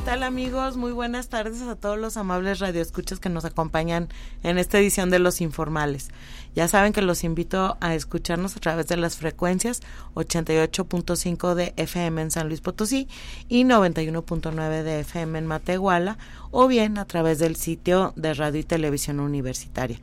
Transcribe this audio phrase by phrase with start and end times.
[0.00, 0.78] ¿Qué tal amigos?
[0.78, 4.08] Muy buenas tardes a todos los amables radioescuchas que nos acompañan
[4.42, 6.08] en esta edición de Los Informales.
[6.54, 9.82] Ya saben que los invito a escucharnos a través de las frecuencias
[10.14, 13.08] 88.5 de FM en San Luis Potosí
[13.50, 16.16] y 91.9 de FM en Matehuala
[16.50, 20.00] o bien a través del sitio de Radio y Televisión Universitaria.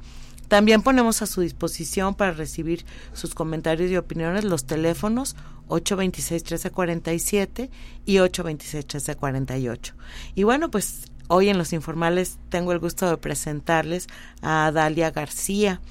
[0.47, 5.35] También ponemos a su disposición para recibir sus comentarios y opiniones los teléfonos
[5.67, 7.69] 826-1347
[8.05, 9.93] y 826-1348.
[10.35, 14.07] Y bueno, pues hoy en los informales tengo el gusto de presentarles
[14.41, 15.81] a Dalia García.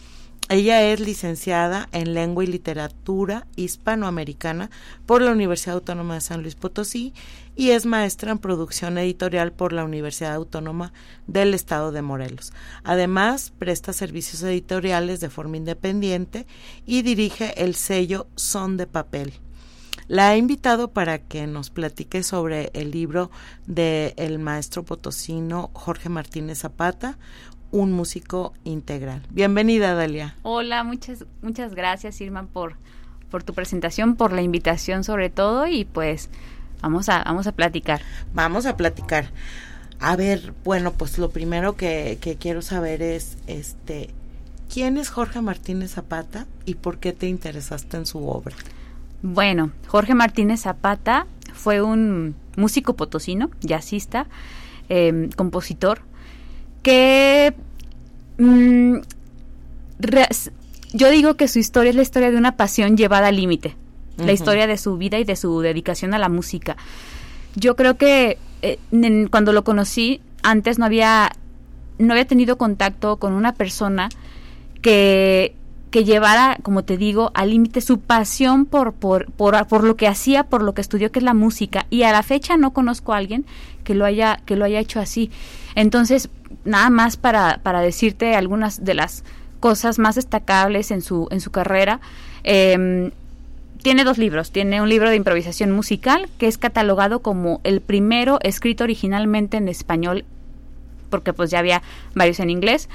[0.48, 4.70] Ella es licenciada en Lengua y Literatura Hispanoamericana
[5.04, 7.12] por la Universidad Autónoma de San Luis Potosí
[7.56, 10.92] y es maestra en producción editorial por la Universidad Autónoma
[11.26, 12.52] del Estado de Morelos.
[12.84, 16.46] Además, presta servicios editoriales de forma independiente
[16.86, 19.32] y dirige el sello Son de Papel.
[20.08, 23.30] La he invitado para que nos platique sobre el libro
[23.66, 27.18] del el maestro potosino Jorge Martínez Zapata,
[27.72, 29.22] un músico integral.
[29.30, 30.36] Bienvenida, Dalia.
[30.42, 32.76] Hola, muchas, muchas gracias, Irma, por,
[33.30, 36.30] por tu presentación, por la invitación sobre todo y pues
[36.80, 38.00] vamos a, vamos a platicar.
[38.32, 39.30] Vamos a platicar.
[39.98, 44.10] A ver, bueno, pues lo primero que, que quiero saber es, este,
[44.72, 48.54] ¿quién es Jorge Martínez Zapata y por qué te interesaste en su obra?
[49.22, 54.26] Bueno, Jorge Martínez Zapata fue un músico potosino, jazzista,
[54.88, 56.00] eh, compositor,
[56.82, 57.54] que
[58.38, 58.96] mm,
[60.92, 63.76] yo digo que su historia es la historia de una pasión llevada al límite,
[64.18, 66.76] la historia de su vida y de su dedicación a la música.
[67.54, 68.78] Yo creo que eh,
[69.30, 71.32] cuando lo conocí, antes no había,
[71.98, 74.08] no había tenido contacto con una persona
[74.80, 75.54] que
[75.96, 80.06] que llevara, como te digo, al límite su pasión por, por, por, por, lo que
[80.06, 81.86] hacía, por lo que estudió, que es la música.
[81.88, 83.46] Y a la fecha no conozco a alguien
[83.82, 85.30] que lo haya, que lo haya hecho así.
[85.74, 86.28] Entonces,
[86.66, 89.24] nada más para, para decirte algunas de las
[89.58, 92.00] cosas más destacables en su, en su carrera.
[92.44, 93.10] Eh,
[93.82, 94.52] tiene dos libros.
[94.52, 99.68] Tiene un libro de improvisación musical que es catalogado como el primero escrito originalmente en
[99.68, 100.26] español,
[101.08, 101.82] porque pues ya había
[102.14, 102.90] varios en inglés.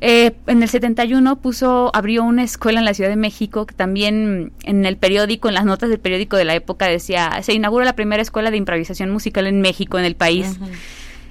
[0.00, 4.52] Eh, en el 71 puso, abrió una escuela en la Ciudad de México que también
[4.62, 7.94] en el periódico, en las notas del periódico de la época decía, se inaugura la
[7.94, 10.58] primera escuela de improvisación musical en México, en el país.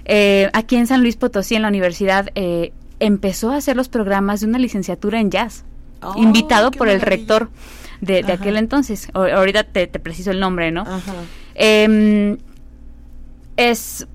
[0.05, 4.41] eh, aquí en San Luis Potosí, en la universidad, eh, empezó a hacer los programas
[4.41, 5.63] de una licenciatura en jazz,
[6.01, 7.49] oh, invitado por el rector
[8.01, 9.07] de, de aquel entonces.
[9.13, 10.83] O, ahorita te, te, preciso el nombre, ¿no?
[11.55, 12.37] Eh,
[13.55, 14.07] es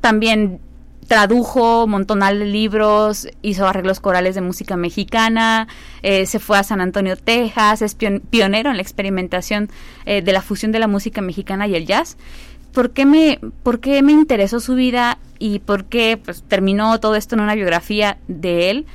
[0.00, 0.60] también
[1.10, 5.66] tradujo un montonal de libros, hizo arreglos corales de música mexicana,
[6.02, 9.70] eh, se fue a San Antonio, Texas, es pionero en la experimentación
[10.06, 12.16] eh, de la fusión de la música mexicana y el jazz.
[12.72, 17.16] ¿Por qué, me, ¿Por qué me interesó su vida y por qué pues, terminó todo
[17.16, 18.86] esto en una biografía de él?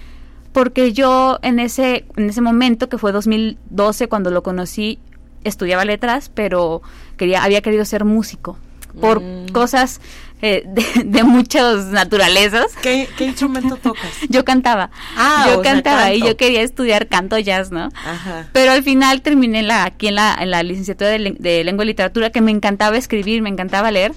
[0.53, 4.99] Porque yo en ese, en ese momento, que fue 2012 cuando lo conocí,
[5.43, 6.81] estudiaba letras, pero
[7.17, 8.57] quería, había querido ser músico
[9.01, 9.47] por mm.
[9.51, 10.01] cosas
[10.47, 12.67] eh, de, de, muchas naturalezas.
[12.83, 14.11] ¿Qué, ¿Qué, instrumento tocas?
[14.29, 14.91] yo cantaba.
[15.17, 17.89] Ah, yo cantaba sea, y yo quería estudiar canto jazz, ¿no?
[18.05, 18.47] Ajá.
[18.53, 21.87] Pero al final terminé la, aquí en la, en la licenciatura de, de, lengua y
[21.87, 24.13] literatura que me encantaba escribir, me encantaba leer.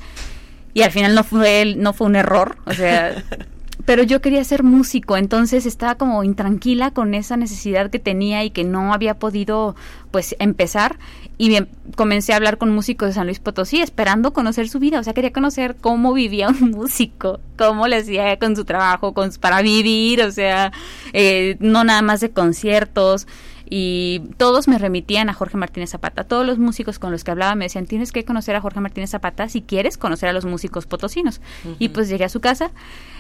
[0.75, 2.59] Y al final no fue, no fue un error.
[2.67, 3.25] O sea,
[3.87, 8.51] pero yo quería ser músico, entonces estaba como intranquila con esa necesidad que tenía y
[8.51, 9.77] que no había podido
[10.11, 10.99] pues empezar
[11.39, 14.99] y bien, comencé a hablar con músicos de San Luis Potosí esperando conocer su vida,
[14.99, 19.31] o sea, quería conocer cómo vivía un músico, cómo le hacía con su trabajo, con
[19.41, 20.73] para vivir, o sea,
[21.13, 23.29] eh, no nada más de conciertos
[23.71, 26.25] y todos me remitían a Jorge Martínez Zapata.
[26.25, 29.11] Todos los músicos con los que hablaba me decían, tienes que conocer a Jorge Martínez
[29.11, 31.41] Zapata si quieres conocer a los músicos potosinos.
[31.65, 31.77] Uh -huh.
[31.79, 32.71] Y pues llegué a su casa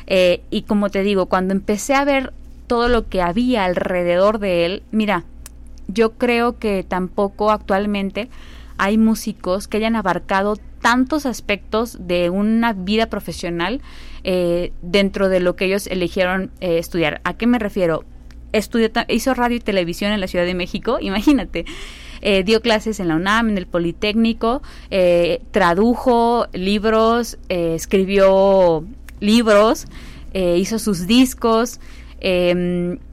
[0.06, 2.32] eh, y como te digo, cuando empecé a ver
[2.66, 5.24] todo lo que había alrededor de él, mira,
[5.88, 8.28] yo creo que tampoco actualmente
[8.76, 13.80] hay músicos que hayan abarcado tantos aspectos de una vida profesional
[14.22, 17.20] eh, dentro de lo que ellos eligieron eh, estudiar.
[17.24, 18.04] ¿A qué me refiero?
[18.52, 21.64] Estudió, hizo radio y televisión en la Ciudad de México, imagínate.
[22.20, 28.84] Eh, dio clases en la UNAM, en el Politécnico, eh, tradujo libros, eh, escribió
[29.20, 29.86] libros,
[30.34, 31.80] hizo sus discos,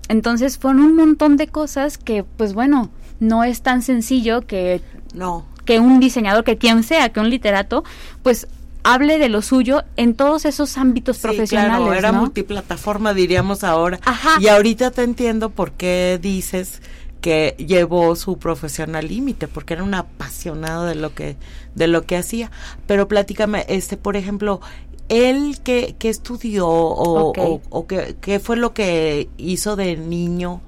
[0.08, 4.82] entonces fueron un montón de cosas que, pues bueno, no es tan sencillo que,
[5.14, 5.46] no.
[5.66, 7.84] que un diseñador, que quien sea, que un literato,
[8.24, 8.48] pues
[8.84, 11.78] hable de lo suyo en todos esos ámbitos profesionales.
[11.78, 12.20] Claro, era ¿no?
[12.20, 14.00] multiplataforma, diríamos ahora.
[14.06, 14.38] Ajá.
[14.40, 16.82] Y ahorita te entiendo por qué dices
[17.20, 21.38] que llevó su profesión al límite, porque era un apasionado de lo que,
[21.74, 22.52] de lo que hacía.
[22.86, 24.62] Pero platícame, este, por ejemplo,
[25.10, 30.62] él qué, qué estudió o, o, o qué, qué fue lo que hizo de niño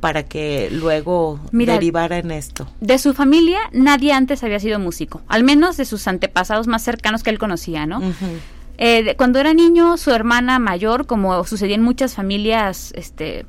[0.00, 2.68] para que luego Mira, derivara en esto.
[2.80, 7.22] De su familia, nadie antes había sido músico, al menos de sus antepasados más cercanos
[7.22, 8.00] que él conocía, ¿no?
[8.78, 13.44] Eh, de- cuando era niño, su hermana mayor, como sucedía en muchas familias, este,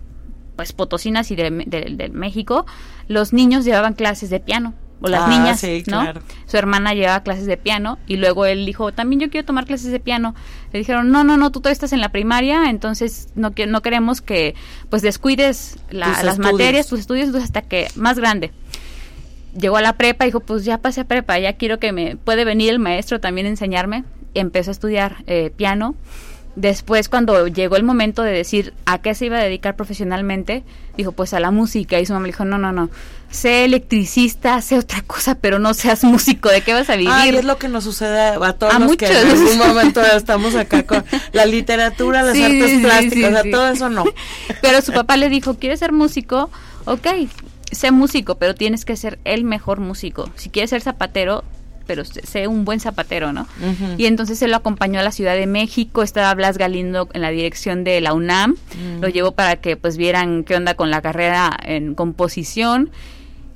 [0.56, 2.66] pues potosinas y de, de- de México,
[3.08, 6.02] los niños llevaban clases de piano o las Ah, niñas, sí, ¿no?
[6.02, 6.22] claro.
[6.46, 9.92] Su hermana llevaba clases de piano y luego él dijo, también yo quiero tomar clases
[9.92, 10.36] de piano.
[10.74, 14.22] Le dijeron, no, no, no, tú todavía estás en la primaria, entonces no no queremos
[14.22, 14.56] que
[14.90, 16.40] pues descuides la- las estudios.
[16.54, 18.52] materias, tus estudios, entonces hasta que más grande
[19.58, 22.16] llegó a la prepa y dijo, pues ya pasé a prepa, ya quiero que me
[22.18, 24.04] puede venir el maestro también a enseñarme.
[24.36, 25.96] Empezó a estudiar eh, piano.
[26.60, 30.64] Después, cuando llegó el momento de decir a qué se iba a dedicar profesionalmente,
[30.98, 32.02] dijo, pues a la música.
[32.02, 32.90] Y su mamá le dijo, no, no, no,
[33.32, 37.14] sé electricista, sé otra cosa, pero no seas músico, ¿de qué vas a vivir?
[37.14, 39.40] Ay, es lo que nos sucede a todos A los que en muchos.
[39.40, 43.52] algún momento estamos acá con la literatura, las Sí, artes sí, plásticas, sí, o sea,
[43.52, 44.04] todo eso no.
[44.62, 46.50] Pero su papá le dijo, ¿quieres ser músico?
[46.84, 47.08] Ok,
[47.72, 50.30] sé músico, pero tienes que ser el mejor músico.
[50.36, 51.46] Si quieres ser zapatero,
[51.90, 53.48] pero sé un buen zapatero, ¿no?
[53.98, 57.32] Y entonces él lo acompañó a la Ciudad de México, estaba Blas Galindo en la
[57.32, 59.02] dirección de la UNAM, Mm.
[59.02, 62.92] lo llevó para que pues vieran qué onda con la carrera en composición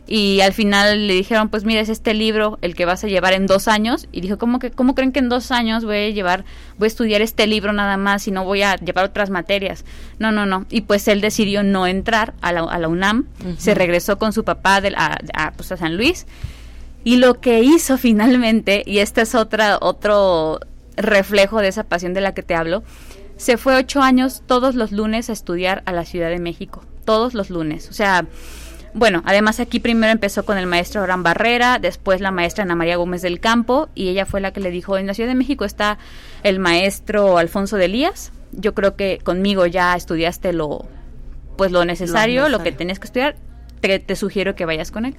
[0.06, 3.32] y al final le dijeron pues mira es este libro el que vas a llevar
[3.32, 6.10] en dos años y dijo cómo que cómo creen que en dos años voy a
[6.10, 6.44] llevar
[6.78, 9.86] voy a estudiar este libro nada más y no voy a llevar otras materias
[10.20, 13.28] no no no y pues él decidió no entrar a la, a la UNAM
[13.58, 16.26] se regresó con su papá de la- a, pues, a San Luis
[17.04, 20.60] y lo que hizo finalmente, y este es otra, otro
[20.96, 22.84] reflejo de esa pasión de la que te hablo,
[23.38, 26.86] se fue ocho años todos los lunes a estudiar a la Ciudad de México.
[27.04, 27.90] Todos los lunes.
[27.90, 28.26] O sea,
[28.94, 32.96] bueno, además aquí primero empezó con el maestro Abraham Barrera, después la maestra Ana María
[32.96, 35.66] Gómez del Campo, y ella fue la que le dijo, en la Ciudad de México
[35.66, 35.98] está
[36.44, 40.86] el maestro Alfonso de Elías, yo creo que conmigo ya estudiaste lo,
[41.58, 42.78] pues lo necesario, lo, que necesario.
[42.78, 43.36] tenías que estudiar,
[43.82, 45.16] te, te sugiero que vayas con él.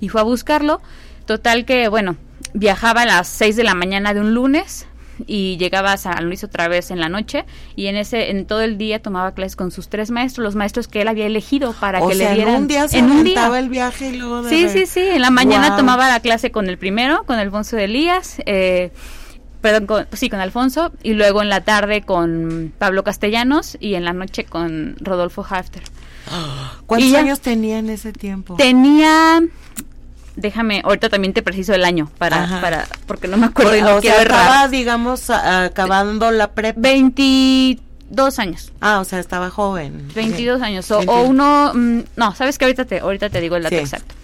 [0.00, 0.80] Y fue a buscarlo,
[1.36, 2.16] total que, bueno,
[2.54, 4.86] viajaba a las 6 de la mañana de un lunes
[5.26, 7.44] y llegaba a San Luis otra vez en la noche
[7.76, 10.88] y en ese en todo el día tomaba clases con sus tres maestros, los maestros
[10.88, 13.04] que él había elegido para o que sea, le dieran en un día se en
[13.06, 13.58] un aventaba día.
[13.60, 15.00] el viaje y luego de Sí, sí, sí.
[15.00, 18.90] En la mañana tomaba la clase con el primero, con Alfonso de Elías, eh,
[19.60, 24.04] perdón, con- sí, con Alfonso, y luego en la tarde con Pablo Castellanos y en
[24.04, 25.82] la noche con Rodolfo Hafter.
[26.86, 28.56] ¿Cuántos y años tenía en ese tiempo?
[28.56, 29.40] Tenía,
[30.36, 32.60] déjame, ahorita también te preciso el año para, Ajá.
[32.60, 36.80] para, porque no me acuerdo y no o sea, estaba, digamos, acabando la prepa.
[36.80, 38.72] 22 años.
[38.80, 40.08] Ah, o sea, estaba joven.
[40.14, 40.90] 22 años.
[40.90, 41.28] O, o 22.
[41.28, 43.80] uno, mm, no, sabes que ahorita te, ahorita te digo el dato Sí.
[43.82, 44.14] exacto.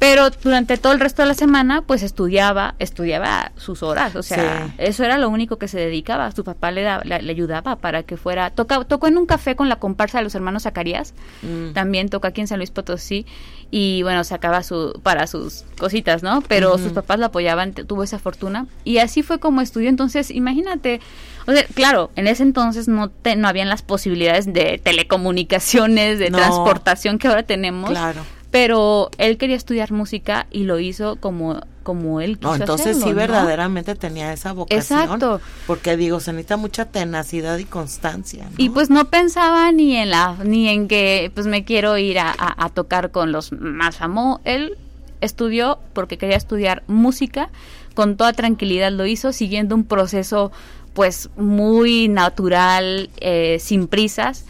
[0.00, 4.66] Pero durante todo el resto de la semana, pues estudiaba, estudiaba sus horas, o sea,
[4.66, 4.72] Sí.
[4.78, 6.32] eso era lo único que se dedicaba.
[6.32, 8.48] Su papá le, da- le, le ayudaba para que fuera.
[8.50, 11.12] Toca, tocó en un café con la comparsa de los hermanos Zacarías,
[11.42, 11.74] Mm.
[11.74, 13.26] también toca aquí en San Luis Potosí,
[13.70, 16.40] y bueno, sacaba su, para sus cositas, ¿no?
[16.48, 19.90] Pero sus papás lo apoyaban, tuvo esa fortuna, y así fue como estudió.
[19.90, 21.00] Entonces, imagínate,
[21.46, 26.30] o sea, claro, en ese entonces no, te, no habían las posibilidades de telecomunicaciones, de
[26.30, 26.38] No.
[26.38, 28.22] transportación que ahora tenemos Claro.
[28.50, 33.04] Pero él quería estudiar música y lo hizo como como él quiso No, entonces hacerlo,
[33.06, 33.16] sí ¿no?
[33.16, 35.00] verdaderamente tenía esa vocación.
[35.02, 35.40] Exacto.
[35.66, 38.44] Porque digo, se necesita mucha tenacidad y constancia.
[38.44, 38.50] ¿no?
[38.58, 42.30] y pues no pensaba ni en la ni en que pues me quiero ir a,
[42.30, 44.76] a- a tocar con los más famosos él
[45.20, 47.48] estudió porque quería estudiar música
[47.94, 50.52] con toda tranquilidad lo hizo siguiendo un proceso
[50.94, 54.44] pues muy natural eh, sin prisas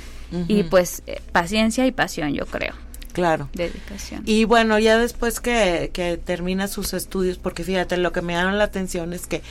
[0.49, 2.75] y pues eh, paciencia y pasión yo creo
[3.12, 3.49] Claro.
[3.55, 8.33] dedicación Y bueno, ya después que, que termina sus estudios, porque fíjate, lo que me
[8.35, 9.43] llama la atención es que,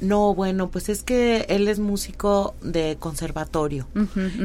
[0.00, 3.86] no, bueno, pues es que él es músico de conservatorio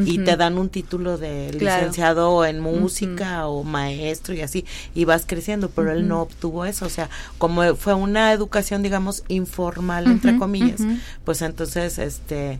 [0.05, 1.81] y te dan un título de Claro.
[1.81, 6.85] licenciado en música o maestro y así, y vas creciendo, pero él no obtuvo eso,
[6.85, 10.81] o sea, como fue una educación, digamos, informal, entre comillas,
[11.23, 12.59] pues entonces, este,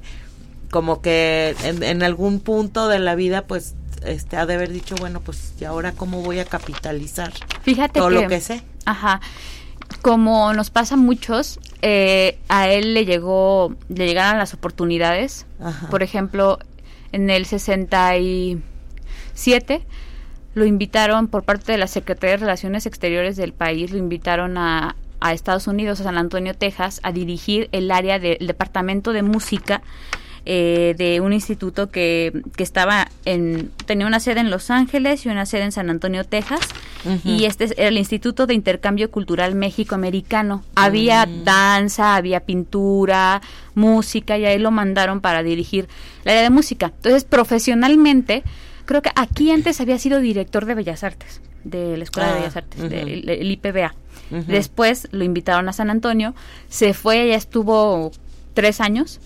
[0.72, 3.74] como que en, en algún punto de la vida, pues,
[4.06, 7.34] este, ha de haber dicho, bueno, pues, ¿y ahora cómo voy a capitalizar
[7.64, 8.64] Fíjate todo que, lo que sé?
[8.86, 9.22] Ajá.
[10.02, 15.46] Como nos pasa a muchos, eh, a él le llegó, le llegaron las oportunidades.
[15.60, 15.90] Ajá.
[15.90, 16.60] Por ejemplo,
[17.12, 18.62] en el 60 y
[19.36, 19.86] 2007
[20.54, 24.96] lo invitaron por parte de la Secretaría de Relaciones Exteriores del país, lo invitaron a,
[25.20, 29.82] a Estados Unidos, a San Antonio, Texas, a dirigir el área del departamento de música
[30.46, 35.30] eh, de un instituto que, que estaba en, tenía una sede en Los Ángeles y
[35.30, 36.62] una sede en San Antonio, Texas,
[37.24, 40.64] y este era el Instituto de Intercambio Cultural México-Americano.
[40.76, 41.44] Había Mm.
[41.44, 43.42] danza, había pintura,
[43.76, 45.88] música, y ahí lo mandaron para dirigir
[46.24, 46.92] el área de música.
[46.96, 48.44] Entonces, profesionalmente,
[48.86, 52.40] creo que aquí antes había sido director de Bellas Artes, de la Escuela Ah, de
[52.40, 53.94] Bellas Artes, del el IPBA.
[54.48, 56.34] Después lo invitaron a San Antonio,
[56.70, 58.12] se fue, ya estuvo
[58.56, 59.20] tres años,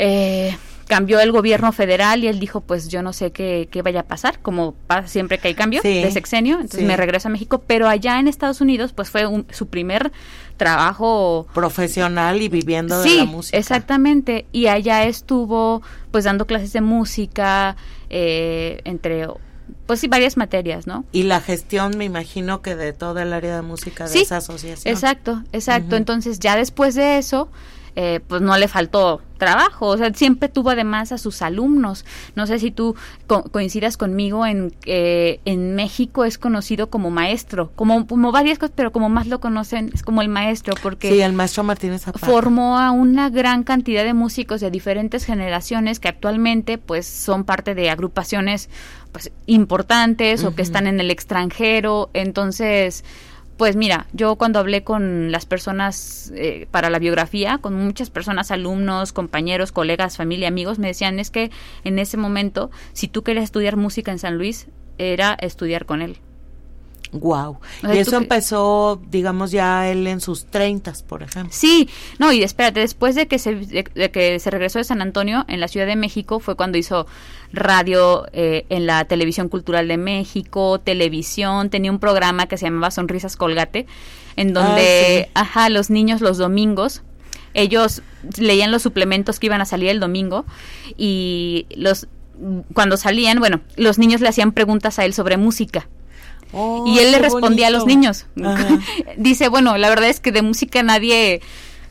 [0.00, 0.56] eh,
[0.88, 4.02] cambió el gobierno federal y él dijo, pues yo no sé qué, qué vaya a
[4.02, 6.84] pasar, como pasa siempre que hay cambio Sí, de sexenio, entonces sí.
[6.86, 10.10] me regreso a México, pero allá en Estados Unidos pues fue un- su primer
[10.56, 13.56] trabajo Profesional y viviendo de la música.
[13.56, 14.46] exactamente.
[14.52, 15.80] Y allá estuvo,
[16.10, 17.76] pues, dando clases de música,
[18.10, 19.26] eh, entre,
[19.86, 21.04] pues sí, varias materias, ¿no?
[21.12, 24.38] Y la gestión, me imagino que de todo el área de música de Sí, esa
[24.38, 24.92] asociación.
[24.92, 25.96] Exacto, exacto.
[25.96, 27.48] Entonces, ya después de eso,
[27.96, 32.04] eh, pues no le faltó trabajo, o sea, siempre tuvo además a sus alumnos.
[32.36, 32.94] No sé si tú
[33.26, 38.74] co- coincidas conmigo en que en México es conocido como maestro, como, como varias cosas,
[38.76, 42.26] pero como más lo conocen es como el maestro, porque Sí, el maestro Martínez Zapata.
[42.26, 47.74] formó a una gran cantidad de músicos de diferentes generaciones que actualmente pues son parte
[47.74, 48.68] de agrupaciones
[49.10, 53.04] pues importantes o que están en el extranjero entonces
[53.60, 58.50] pues mira yo cuando hablé con las personas eh, para la biografía con muchas personas
[58.50, 61.50] alumnos compañeros colegas familia amigos me decían es que
[61.84, 66.16] en ese momento si tú querías estudiar música en San Luis era estudiar con él
[67.12, 67.58] Wow.
[67.92, 71.52] Y eso empezó, digamos, ya él en sus treintas, por ejemplo.
[71.52, 71.88] Sí,
[72.18, 75.44] no, y espérate, después de que se, de, de que se regresó de San Antonio,
[75.48, 77.06] en la Ciudad de México, fue cuando hizo
[77.52, 82.90] radio eh, en la Televisión Cultural de México, televisión, tenía un programa que se llamaba
[82.90, 83.86] Sonrisas Colgate,
[84.36, 87.02] en donde, Ah, ajá, los niños los domingos,
[87.54, 88.02] ellos
[88.38, 90.44] leían los suplementos que iban a salir el domingo
[90.96, 92.06] y los
[92.72, 95.88] cuando salían, bueno, los niños le hacían preguntas a él sobre música
[96.52, 98.26] Oh, y él le respondía a los niños.
[99.16, 101.40] Dice, bueno, la verdad es que de música nadie,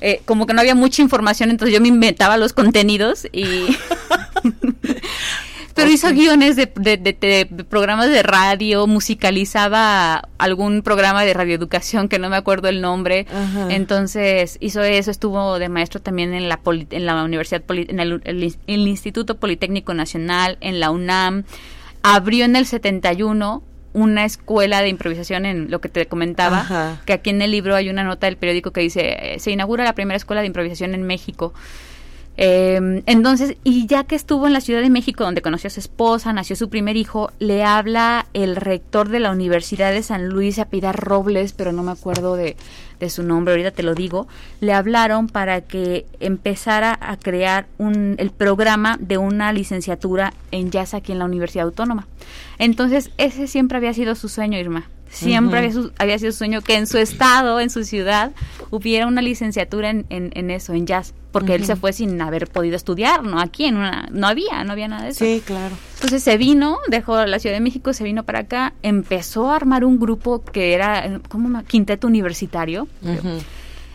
[0.02, 3.46] eh, como que no había mucha información, entonces yo me inventaba los contenidos y...
[5.76, 7.14] Pero hizo guiones de, de- de-
[7.50, 13.28] de programas de radio, musicalizaba algún programa de radioeducación que no me acuerdo el nombre.
[13.32, 13.68] Ajá.
[13.70, 18.02] Entonces hizo eso, estuvo de maestro también en la, poli- en la Universidad, Poli- en
[18.02, 21.46] el, el- el Instituto Politécnico Nacional, en la UNAM.
[22.04, 23.64] Abrió en el 71
[24.00, 27.02] una escuela de improvisación en lo que te comentaba, Ajá.
[27.06, 29.94] que aquí en el libro hay una nota del periódico que dice, se inaugura la
[29.94, 31.54] primera escuela de improvisación en México.
[32.42, 35.82] Eh, entonces, y ya que estuvo en la Ciudad de México, donde conoció a su
[35.82, 40.58] esposa, nació su primer hijo, le habla el rector de la Universidad de San Luis,
[40.58, 42.56] a Pilar Robles, pero no me acuerdo de,
[43.02, 44.30] de su nombre, ahorita te lo digo,
[44.62, 50.94] le hablaron para que empezara a crear un, el programa de una licenciatura en jazz
[50.94, 52.08] aquí en la Universidad Autónoma.
[52.58, 54.88] Entonces, ese siempre había sido su sueño, Irma.
[55.12, 58.32] Siempre había, su- había sido su sueño que en su estado, en su ciudad,
[58.70, 62.48] hubiera una licenciatura en, en, en eso, en jazz, porque él se fue sin haber
[62.48, 63.40] podido estudiar, ¿no?
[63.40, 65.26] Aquí en una, no había, no había nada de eso.
[65.26, 65.76] Sí, claro.
[65.96, 69.84] Entonces se vino, dejó la Ciudad de México, se vino para acá, empezó a armar
[69.84, 71.50] un grupo que era, eh, ¿cómo?
[71.50, 72.88] me- Quinteto universitario.
[73.04, 73.40] Ujú.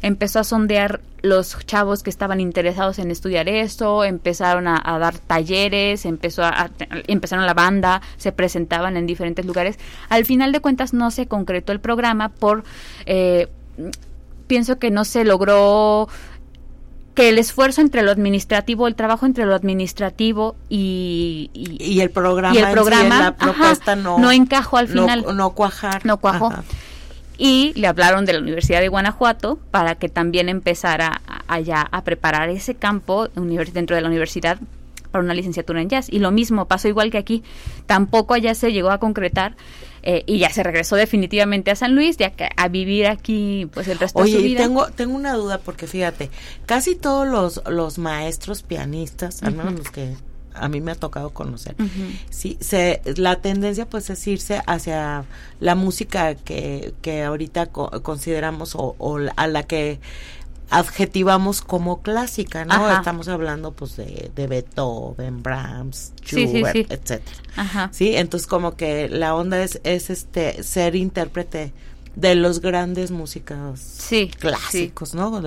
[0.06, 5.16] Empezó a sondear los chavos que estaban interesados en estudiar esto, empezaron a, a dar
[5.18, 6.70] talleres, empezó a, a-
[7.06, 9.78] empezaron la banda, se presentaban en diferentes lugares.
[10.10, 12.64] Al final de cuentas no se concretó el programa por,
[13.06, 13.48] eh,
[14.46, 16.08] pienso que no se logró
[17.14, 22.10] que el esfuerzo entre lo administrativo, el trabajo entre lo administrativo y, y- Y el
[22.10, 25.24] programa, y el en sí, programa la ajá, propuesta no, no encajó al no- final
[25.36, 26.04] No, cuajar.
[26.04, 26.46] no cuajó.
[26.48, 26.64] Ajá.
[27.36, 32.48] Y le hablaron de la Universidad de Guanajuato para que también empezara allá a preparar
[32.48, 34.58] ese campo dentro de la universidad
[35.10, 36.08] para una licenciatura en jazz.
[36.10, 37.42] Y lo mismo pasó igual que aquí.
[37.86, 39.56] Tampoco allá se llegó a concretar
[40.02, 43.98] eh, y ya se regresó definitivamente a San Luis, que a vivir aquí pues el
[43.98, 44.62] resto de su vida.
[44.62, 46.30] tengo, tengo una duda porque fíjate,
[46.66, 50.14] casi todos los, los maestros pianistas, al menos los que
[50.54, 51.74] a mí me ha tocado conocer,
[52.30, 55.24] sí, se, la tendencia pues es irse hacia
[55.60, 58.96] la música que, que ahorita co- consideramos o,
[59.36, 60.00] a la que
[60.70, 62.74] adjetivamos como clásica, ¿no?
[62.74, 62.98] Ajá.
[62.98, 66.86] Estamos hablando pues de, de Beethoven, Brahms, Sí, sí, Schubert, sí.
[66.88, 67.36] etcétera.
[67.56, 67.90] Ajá.
[67.92, 71.72] Sí, entonces como que la onda es, es este ser intérprete
[72.16, 75.42] de los grandes músicos Sí, clásicos, ¿no?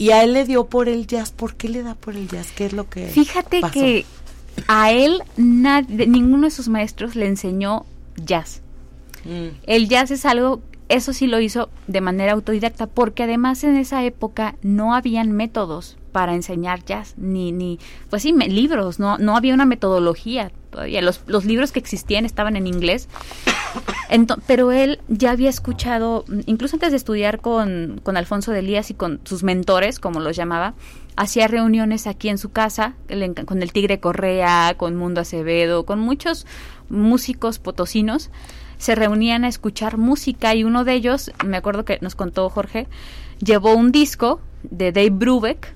[0.00, 1.30] Y a él le dio por el jazz.
[1.30, 2.52] ¿Por qué le da por el jazz?
[2.52, 3.74] ¿Qué es lo que Fíjate pasó?
[3.74, 4.06] que
[4.66, 7.84] a él nadie, ninguno de sus maestros le enseñó
[8.16, 8.62] jazz.
[9.26, 9.48] Mm.
[9.64, 14.02] El jazz es algo, eso sí lo hizo de manera autodidacta, porque además en esa
[14.04, 17.78] época no habían métodos para enseñar jazz, ni, ni
[18.08, 21.02] pues sí, me- libros, no, no había una metodología todavía.
[21.02, 23.08] Los, libros que existían estaban en inglés.
[24.46, 28.94] Pero él ya había escuchado, incluso antes de estudiar con, con Alfonso de Elías y
[28.94, 30.74] con sus mentores, como los llamaba,
[31.16, 32.94] hacía reuniones aquí en su casa,
[33.46, 36.46] con el Tigre Correa, con Mundo Acevedo, con muchos
[36.88, 38.30] músicos potosinos.
[38.78, 42.88] Se reunían a escuchar música y uno de ellos, me acuerdo que nos contó Jorge,
[43.38, 45.74] llevó un disco de Dave Brubeck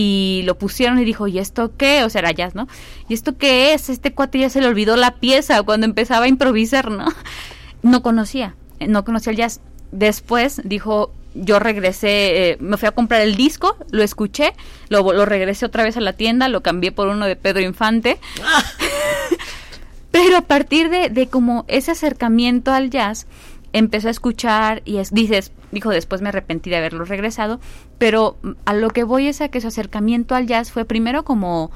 [0.00, 2.04] y lo pusieron y dijo, ¿y esto qué?
[2.04, 2.68] O sea, era jazz, ¿no?
[3.08, 3.88] ¿Y esto qué es?
[3.88, 7.08] Este cuate ya se le olvidó la pieza cuando empezaba a improvisar, ¿no?
[7.82, 9.60] No conocía, no conocía el jazz.
[9.90, 14.52] Después dijo, yo regresé, eh, me fui a comprar el disco, lo escuché,
[14.88, 18.20] lo, lo regresé otra vez a la tienda, lo cambié por uno de Pedro Infante.
[20.12, 23.26] Pero a partir de, de como ese acercamiento al jazz,
[23.72, 27.60] empezó a escuchar y es, dices, dijo, después me arrepentí de haberlo regresado,
[27.98, 31.70] pero a lo que voy es a que su acercamiento al jazz fue primero como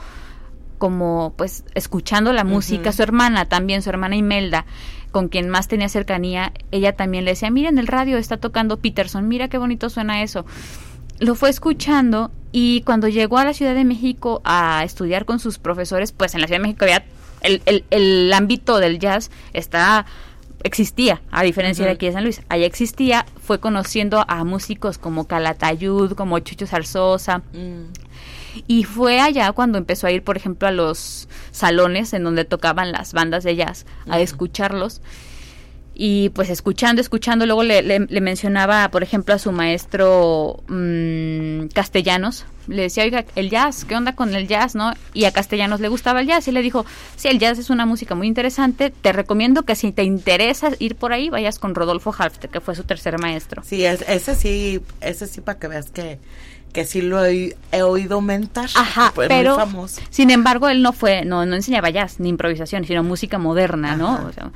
[0.79, 4.67] como pues escuchando la música, su hermana también, su hermana Imelda,
[5.13, 8.81] con quien más tenía cercanía, ella también le decía, mira en el radio está tocando
[8.81, 10.45] Peterson, mira qué bonito suena eso.
[11.21, 15.59] Lo fue escuchando y cuando llegó a la Ciudad de México a estudiar con sus
[15.59, 17.05] profesores, pues en la Ciudad de México había
[17.43, 20.07] el, el, el ámbito del jazz está
[20.65, 22.43] existía, a diferencia de aquí de San Luis.
[22.49, 27.93] Allá existía, fue conociendo a músicos como Calatayud, como Chucho Zarzosa, Mm.
[28.67, 32.93] y fue allá cuando empezó a ir, por ejemplo, a los salones en donde tocaban
[32.93, 35.01] las bandas de jazz, a escucharlos.
[35.95, 41.67] Y pues escuchando, escuchando, luego le, le- le mencionaba, por ejemplo, a su maestro mm,
[41.75, 42.47] Castellanos.
[42.69, 44.93] Le decía, oiga, el jazz, ¿qué onda con el jazz, no?
[45.15, 46.47] Y a Castellanos le gustaba el jazz.
[46.49, 48.91] Y le dijo, sí, el jazz es una música muy interesante.
[48.91, 52.75] Te recomiendo que si te interesa ir por ahí, vayas con Rodolfo Halfter, que fue
[52.77, 53.63] su tercer maestro.
[53.65, 56.21] Sí, es- ese sí, ese sí para que veas que,
[56.73, 58.71] que sí lo he, he oído mentar.
[58.77, 60.01] Ajá, pero Muy famoso.
[60.11, 64.25] sin embargo él no fue, no, no enseñaba jazz ni improvisación, sino música moderna, ¿no?
[64.29, 64.53] O sea,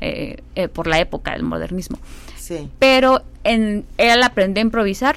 [0.00, 1.98] eh, eh, por la época del modernismo.
[2.36, 2.68] Sí.
[2.78, 5.16] Pero en, él aprendió a improvisar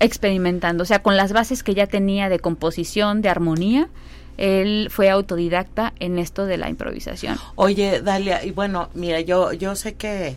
[0.00, 3.88] experimentando, o sea, con las bases que ya tenía de composición, de armonía,
[4.36, 7.38] él fue autodidacta en esto de la improvisación.
[7.54, 10.36] Oye, Dalia, y bueno, mira, yo, yo sé que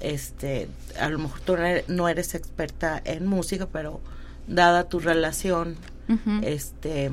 [0.00, 1.56] este, a lo mejor tú
[1.88, 4.00] no eres, experta en música, pero
[4.46, 5.76] dada tu relación,
[6.42, 7.10] este,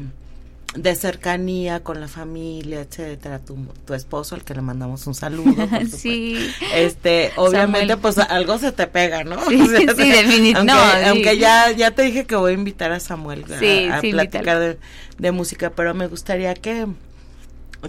[0.76, 5.68] de cercanía con la familia, etcétera, tu, tu esposo, al que le mandamos un saludo.
[5.92, 6.50] sí.
[6.74, 8.00] Este, obviamente, Samuel.
[8.00, 9.38] pues algo se te pega, ¿no?
[9.50, 10.98] Sí, sí, definit- Aunque, no, sí.
[11.08, 14.12] aunque ya, ya te dije que voy a invitar a Samuel a, Sí, a sí,
[14.12, 14.78] platicar de,
[15.18, 16.88] de música, pero me gustaría que,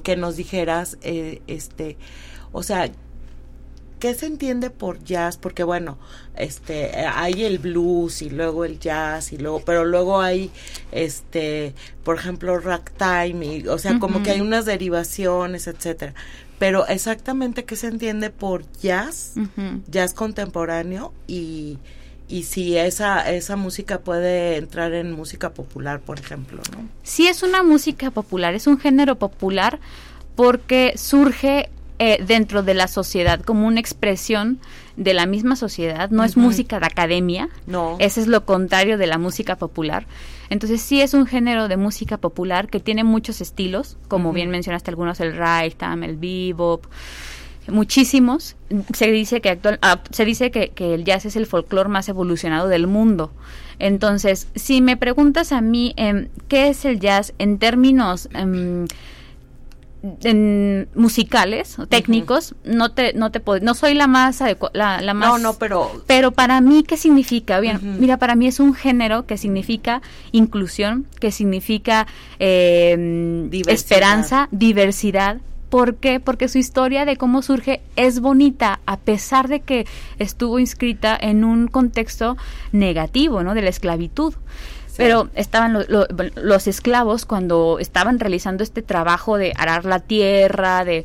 [0.02, 1.96] que nos dijeras, eh, este,
[2.50, 2.90] o sea,
[4.02, 5.36] ¿qué se entiende por jazz?
[5.36, 5.96] Porque bueno,
[6.36, 10.50] este, hay el blues y luego el jazz y luego, pero luego hay,
[10.90, 16.14] este, por ejemplo, ragtime y, o sea, como que hay unas derivaciones, etcétera.
[16.58, 19.34] Pero exactamente qué se entiende por jazz,
[19.86, 21.78] jazz contemporáneo y
[22.28, 26.88] y si esa esa música puede entrar en música popular, por ejemplo, ¿no?
[27.04, 29.78] sí es una música popular, es un género popular
[30.34, 31.68] porque surge
[32.04, 34.58] eh, dentro de la sociedad como una expresión
[34.96, 37.94] de la misma sociedad, no es música de academia, No.
[38.00, 40.04] ese es lo contrario de la música popular.
[40.50, 44.90] Entonces sí es un género de música popular que tiene muchos estilos, como bien mencionaste
[44.90, 46.86] algunos, el ragtime, el bebop,
[47.68, 48.56] muchísimos.
[48.94, 52.08] Se dice que actual, ah, se dice que, que el jazz es el folclore más
[52.08, 53.30] evolucionado del mundo.
[53.78, 58.86] Entonces, si me preguntas a mí em, qué es el jazz en términos em,
[60.24, 65.14] en musicales o técnicos, no te no te puedo- no soy la más la, la
[65.14, 67.60] más No, no, pero pero para mí, ¿qué significa?
[67.60, 72.06] Bien, mira, para mí es un género que significa inclusión, que significa
[72.40, 73.74] eh, Diversidad.
[73.74, 75.38] esperanza, diversidad.
[75.70, 76.20] ¿Por qué?
[76.20, 79.86] Porque su historia de cómo surge es bonita, a pesar de que
[80.18, 82.36] estuvo inscrita en un contexto
[82.72, 83.54] negativo, ¿no?
[83.54, 84.34] De la esclavitud.
[84.92, 84.98] Sí.
[84.98, 90.84] Pero estaban lo- lo- los esclavos cuando estaban realizando este trabajo de arar la tierra,
[90.84, 91.04] de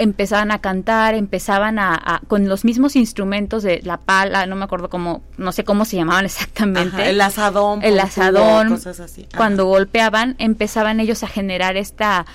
[0.00, 4.64] empezaban a cantar, empezaban a, a- con los mismos instrumentos de la pala, no me
[4.64, 6.96] acuerdo cómo, no sé cómo se llamaban exactamente.
[6.96, 9.22] Ajá, el asadón, El asadón, cosas así.
[9.28, 9.36] Ajá.
[9.36, 12.26] cuando golpeaban, empezaban ellos a generar esta,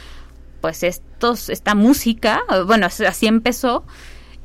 [0.61, 3.83] pues estos, esta música, bueno, así empezó,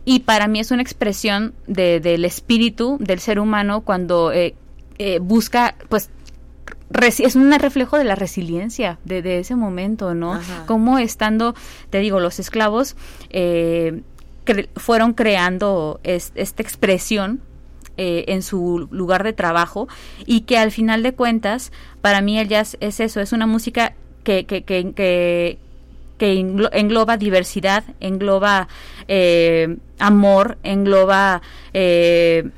[0.04, 4.54] y para mí es una expresión de, del espíritu del ser humano cuando eh,
[4.98, 6.08] eh, busca, pues,
[6.90, 10.40] es un reflejo de la resiliencia de, ese momento, ¿no?
[10.66, 11.54] Como estando,
[11.90, 12.96] te digo, los esclavos
[13.30, 14.02] eh,
[14.76, 17.40] fueron creando esta expresión
[17.96, 19.88] eh, en su lugar de trabajo
[20.24, 23.94] y que al final de cuentas, para mí el jazz es eso, es una música
[24.22, 25.58] que, que, que,
[26.18, 26.38] que
[26.72, 28.68] engloba diversidad, engloba
[29.08, 32.50] eh, amor, engloba eh,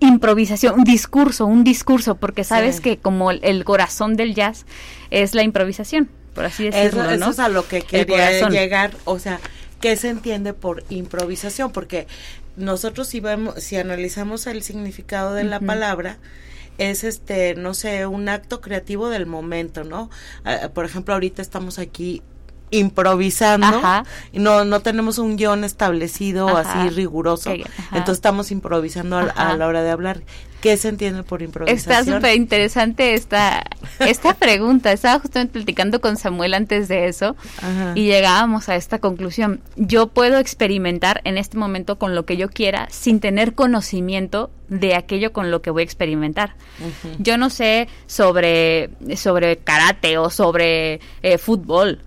[0.00, 4.66] improvisación, un discurso, un discurso, porque sabes que como el, corazón del jazz
[5.10, 7.02] es la improvisación, por así decirlo.
[7.02, 9.40] Eso, eso es a lo que quería llegar, o sea,
[9.80, 11.70] ¿qué se entiende por improvisación?
[11.70, 12.06] Porque
[12.56, 16.18] nosotros si vemos, si analizamos el significado de la palabra,
[16.78, 20.08] es este, no sé, un acto creativo del momento, ¿no?
[20.44, 22.22] Ah, por ejemplo, ahorita estamos aquí
[22.70, 23.80] improvisando.
[24.32, 27.50] Y no no tenemos un guion establecido así riguroso.
[27.50, 30.22] Entonces estamos improvisando a, la hora de hablar.
[30.60, 31.78] ¿qué se entiende por improvisación?
[31.78, 33.64] está súper interesante esta
[33.98, 34.92] esta pregunta.
[34.92, 37.36] Estaba justamente platicando con Samuel antes de eso
[37.94, 39.60] y llegábamos a esta conclusión.
[39.76, 44.94] Yo puedo experimentar en este momento con lo que yo quiera sin tener conocimiento de
[44.94, 46.54] aquello con lo que voy a experimentar.
[47.18, 52.00] Yo no sé sobre, sobre karate o sobre eh, fútbol,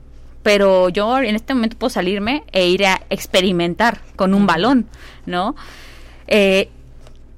[0.43, 4.87] pero yo en este momento puedo salirme e ir a experimentar con un balón,
[5.25, 5.55] ¿no?
[6.27, 6.69] Eh,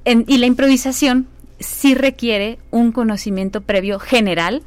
[0.05, 1.27] y la improvisación
[1.59, 4.63] sí requiere un conocimiento previo general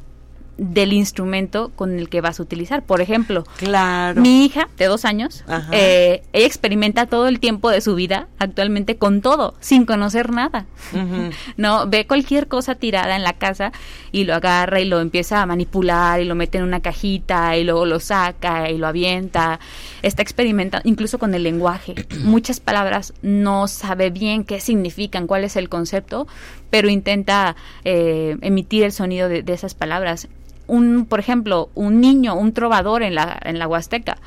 [0.59, 2.83] del instrumento con el que vas a utilizar.
[2.83, 4.21] Por ejemplo, claro.
[4.21, 8.97] mi hija de dos años, eh, ella experimenta todo el tiempo de su vida actualmente
[8.97, 10.65] con todo, sin conocer nada.
[11.57, 13.71] no ve cualquier cosa tirada en la casa
[14.11, 17.63] y lo agarra y lo empieza a manipular y lo mete en una cajita y
[17.63, 19.59] luego lo saca y lo avienta.
[20.01, 21.95] Está experimentando, incluso con el lenguaje.
[22.23, 26.27] Muchas palabras no sabe bien qué significan, cuál es el concepto,
[26.69, 30.27] pero intenta eh, emitir el sonido de, de esas palabras
[30.69, 34.17] un, por ejemplo, un niño, un trovador en la, en la Huasteca,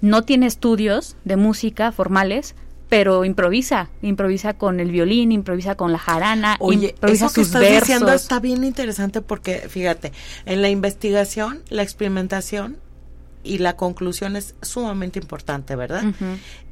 [0.00, 2.54] no tiene estudios de música formales,
[2.88, 7.62] pero improvisa, improvisa con el violín, improvisa con la jarana, Oye, improvisa eso que estás
[7.62, 10.12] diciendo está bien interesante porque, fíjate,
[10.44, 12.76] en la investigación, la experimentación
[13.42, 16.04] y la conclusión es sumamente importante, ¿verdad?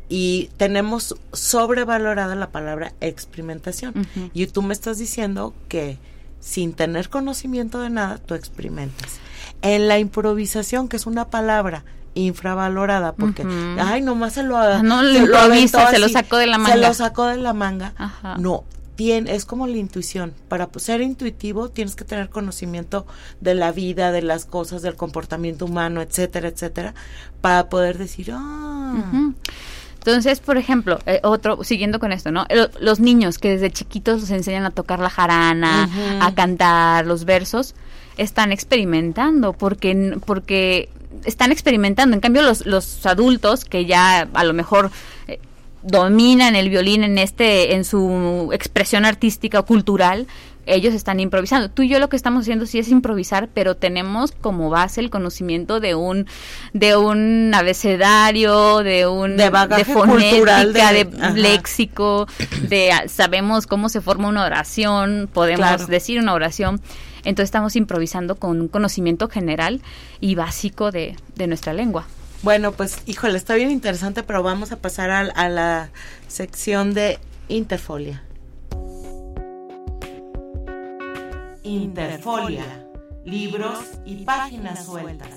[0.09, 3.95] Y tenemos sobrevalorada la palabra experimentación.
[4.35, 5.99] Y tú me estás diciendo que
[6.43, 9.21] sin tener conocimiento de nada, tú experimentas.
[9.63, 13.47] En la improvisación, que es una palabra infravalorada, porque,
[13.79, 16.75] ay, nomás se lo, ah, no, se, lo, se lo sacó de la manga.
[16.75, 17.95] Se lo sacó de la manga.
[18.39, 18.65] No,
[18.97, 20.35] tiene, es como la intuición.
[20.49, 23.07] Para ser intuitivo tienes que tener conocimiento
[23.41, 26.95] de la vida, de las cosas, del comportamiento humano, etcétera, etcétera,
[27.41, 29.33] para poder decir, ah.
[30.05, 32.45] Entonces, por ejemplo, eh, otro, siguiendo con esto, ¿no?
[32.81, 35.89] los niños que desde chiquitos los enseñan a tocar la jarana,
[36.21, 37.77] a cantar los versos,
[38.17, 40.89] están experimentando porque, porque
[41.25, 42.15] están experimentando.
[42.15, 44.91] En cambio, los, los adultos que ya a lo mejor
[45.29, 45.39] eh,
[45.83, 50.27] dominan el violín en este, en su expresión artística o cultural,
[50.67, 51.71] ellos están improvisando.
[51.71, 55.11] Tú y yo lo que estamos haciendo sí es improvisar, pero tenemos como base el
[55.11, 56.27] conocimiento de un
[56.73, 59.51] de un abecedario, de un de,
[59.85, 62.27] fonética, de, léxico,
[62.69, 66.81] de sabemos cómo se forma una oración, podemos decir una oración.
[67.25, 69.81] Entonces estamos improvisando con un conocimiento general
[70.21, 72.07] y básico de, de nuestra lengua.
[72.43, 75.91] Bueno, pues híjole, está bien interesante, pero vamos a pasar a la
[76.27, 78.23] sección de Interfolia.
[81.65, 82.89] Interfolia,
[83.25, 85.31] libros y páginas sueltas.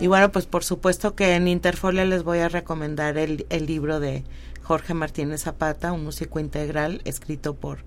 [0.00, 3.98] Y bueno, pues por supuesto que en Interfolia les voy a recomendar el, el libro
[3.98, 4.22] de
[4.62, 7.78] Jorge Martínez Zapata, un músico integral escrito por,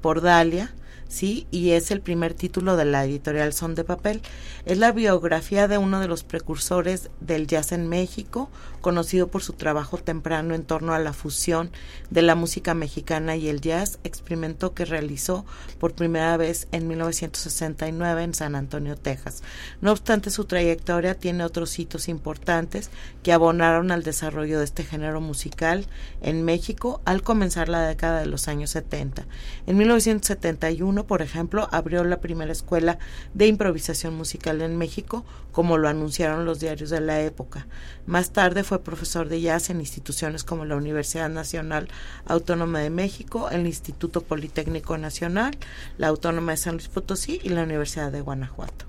[0.00, 0.72] por Dalia.
[1.12, 1.46] ¿Sí?
[1.50, 4.22] Y es el primer título de la editorial Son de Papel.
[4.64, 8.48] Es la biografía de uno de los precursores del jazz en México,
[8.80, 11.70] conocido por su trabajo temprano en torno a la fusión
[12.10, 15.44] de la música mexicana y el jazz, experimento que realizó
[15.78, 19.42] por primera vez en 1969 en San Antonio, Texas.
[19.82, 22.90] No obstante, su trayectoria tiene otros hitos importantes
[23.22, 25.86] que abonaron al desarrollo de este género musical
[26.22, 29.26] en México al comenzar la década de los años 70.
[29.66, 32.98] En 1971 por ejemplo, abrió la primera escuela
[33.34, 37.66] de improvisación musical en México, como lo anunciaron los diarios de la época.
[38.06, 41.88] Más tarde fue profesor de jazz en instituciones como la Universidad Nacional
[42.26, 45.56] Autónoma de México, el Instituto Politécnico Nacional,
[45.98, 48.86] la Autónoma de San Luis Potosí y la Universidad de Guanajuato.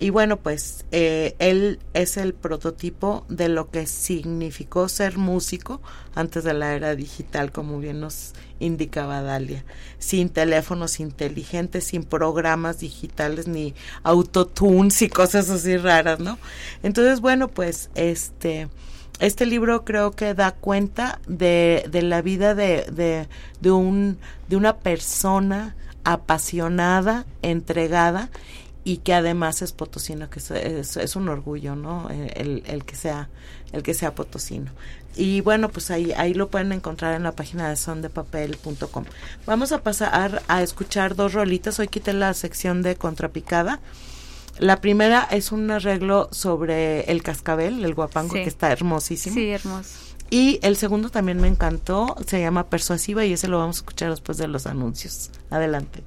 [0.00, 5.80] y bueno, pues eh, él es el prototipo de lo que significó ser músico
[6.14, 9.64] antes de la era digital, como bien nos indicaba Dalia,
[9.98, 16.38] sin teléfonos inteligentes, sin programas digitales, ni autotunes y cosas así raras, ¿no?
[16.82, 18.68] Entonces, bueno, pues este
[19.20, 23.28] este libro creo que da cuenta de, de la vida de, de,
[23.60, 24.18] de, un,
[24.48, 28.30] de una persona apasionada, entregada
[28.84, 32.08] y que además es potosino, que es, es, un orgullo, ¿no?
[32.10, 33.28] El, el, que sea
[33.72, 34.70] el que sea potosino.
[35.18, 39.04] Y bueno, pues ahí ahí lo pueden encontrar en la página de sondepapel.com.
[39.46, 41.80] Vamos a pasar a escuchar dos rolitas.
[41.80, 43.80] Hoy quité la sección de contrapicada.
[44.60, 49.34] La primera es un arreglo sobre el cascabel, el guapango, que está hermosísimo.
[49.34, 49.90] Sí, hermoso.
[50.30, 54.10] Y el segundo también me encantó, se llama Persuasiva y ese lo vamos a escuchar
[54.10, 55.30] después de los anuncios.
[55.50, 56.04] Adelante.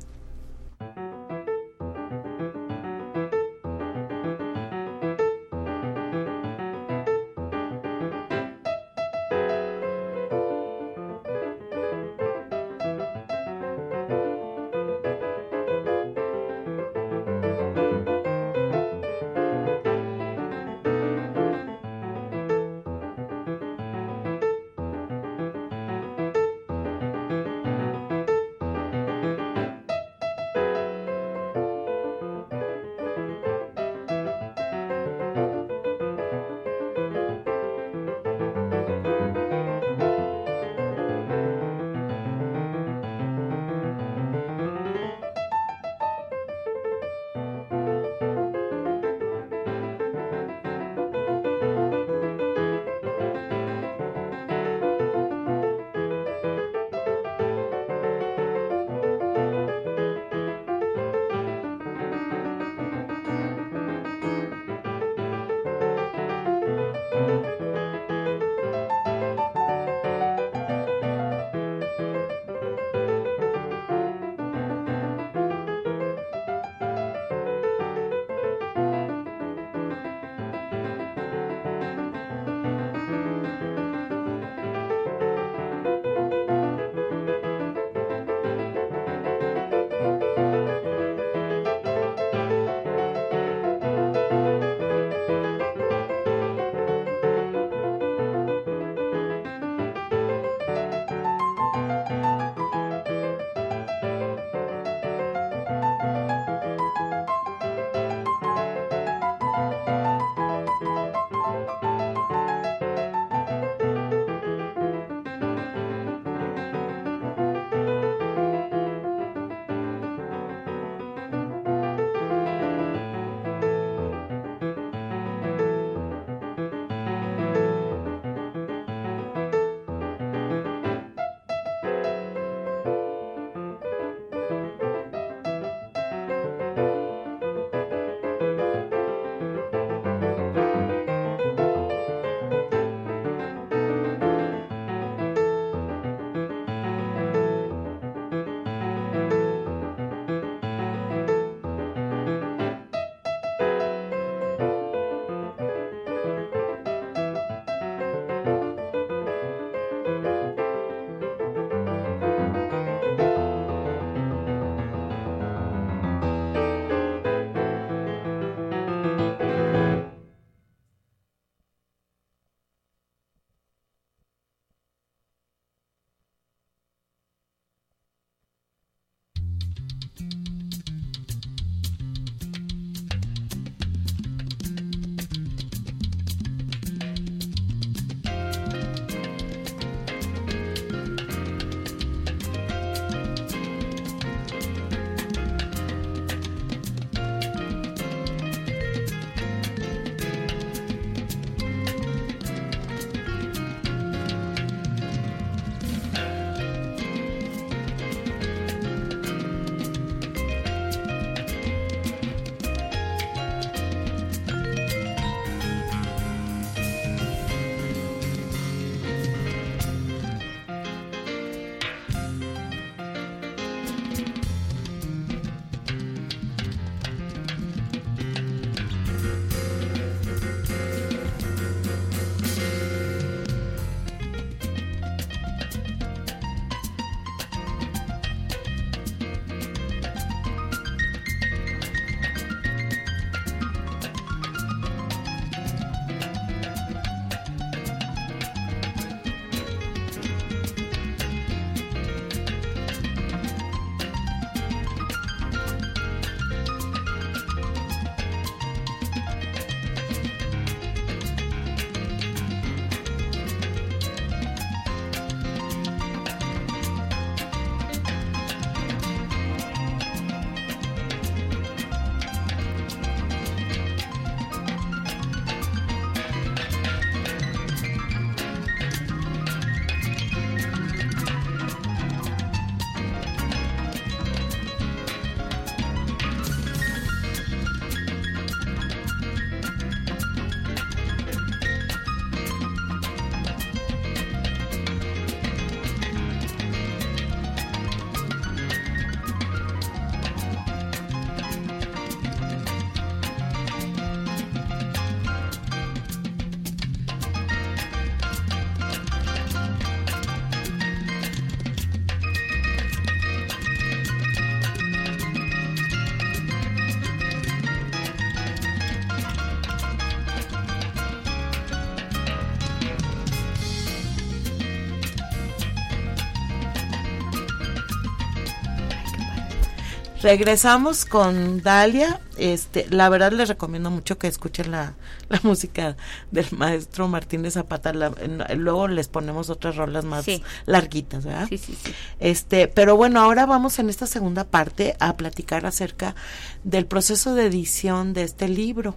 [330.21, 332.19] Regresamos con Dalia.
[332.37, 334.93] Este, la verdad les recomiendo mucho que escuchen la,
[335.29, 335.97] la música
[336.31, 337.91] del maestro Martínez Zapata.
[337.93, 340.25] luego les ponemos otras rolas más
[340.65, 341.47] larguitas, ¿verdad?
[341.49, 341.93] Sí, sí, sí.
[342.19, 346.15] Este, pero bueno, ahora vamos en esta segunda parte a platicar acerca
[346.63, 348.95] del proceso de edición de este libro.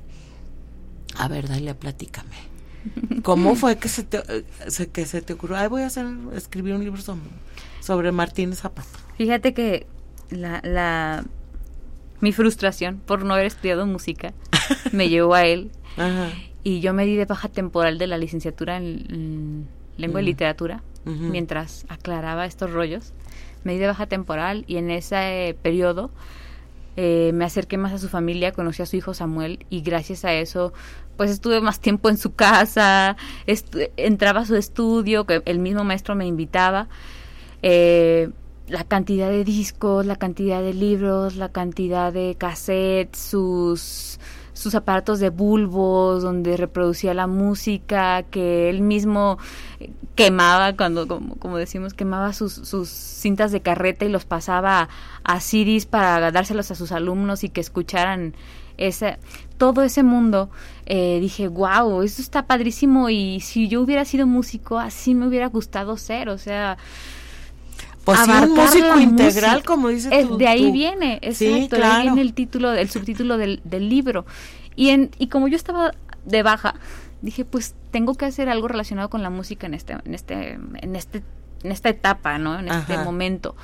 [1.17, 2.55] A ver, Dalia, platícame.
[3.23, 4.23] ¿Cómo fue que se te,
[4.93, 5.57] que se te ocurrió?
[5.57, 7.23] Ay, voy a hacer, escribir un libro sobre,
[7.81, 8.99] sobre Martínez Zapata.
[9.17, 9.87] Fíjate que
[10.35, 11.25] la, la,
[12.21, 14.33] mi frustración por no haber estudiado música
[14.93, 15.71] me llevó a él.
[16.63, 21.85] Y yo me di de baja temporal de la licenciatura en, lengua y literatura mientras
[21.89, 23.13] aclaraba estos rollos.
[23.63, 26.11] Me di de baja temporal y en ese periodo
[26.97, 30.33] eh, me acerqué más a su familia, conocí a su hijo Samuel y gracias a
[30.33, 30.73] eso
[31.17, 33.17] pues estuve más tiempo en su casa,
[33.97, 36.89] entraba a su estudio, que el mismo maestro me invitaba.
[37.63, 38.31] Eh,
[38.69, 44.19] la cantidad de discos, la cantidad de libros, la cantidad de cassettes, sus,
[44.55, 49.39] sus aparatos de bulbos donde reproducía la música, que él mismo
[50.15, 54.89] quemaba, cuando, como, como decimos, quemaba sus, sus cintas de carreta y los pasaba
[55.25, 58.35] a, CDs para dárselos a sus alumnos y que escucharan
[58.79, 59.19] ese,
[59.59, 60.51] todo ese mundo,
[60.87, 65.49] eh, dije, wow, esto está padrísimo y si yo hubiera sido músico, así me hubiera
[65.49, 66.79] gustado ser, o sea...
[68.05, 72.21] Pues sí, un músico integral, como dice es, De ahí viene, exacto, de ahí viene
[72.21, 74.27] el título, el subtítulo del, del libro.
[74.77, 75.93] Y, en, y como yo estaba
[76.25, 76.75] de baja,
[77.23, 80.97] dije, pues tengo que hacer algo relacionado con la música en este, en este, en
[80.97, 81.23] este,
[81.63, 82.59] en esta etapa, ¿no?
[82.59, 83.55] En este momento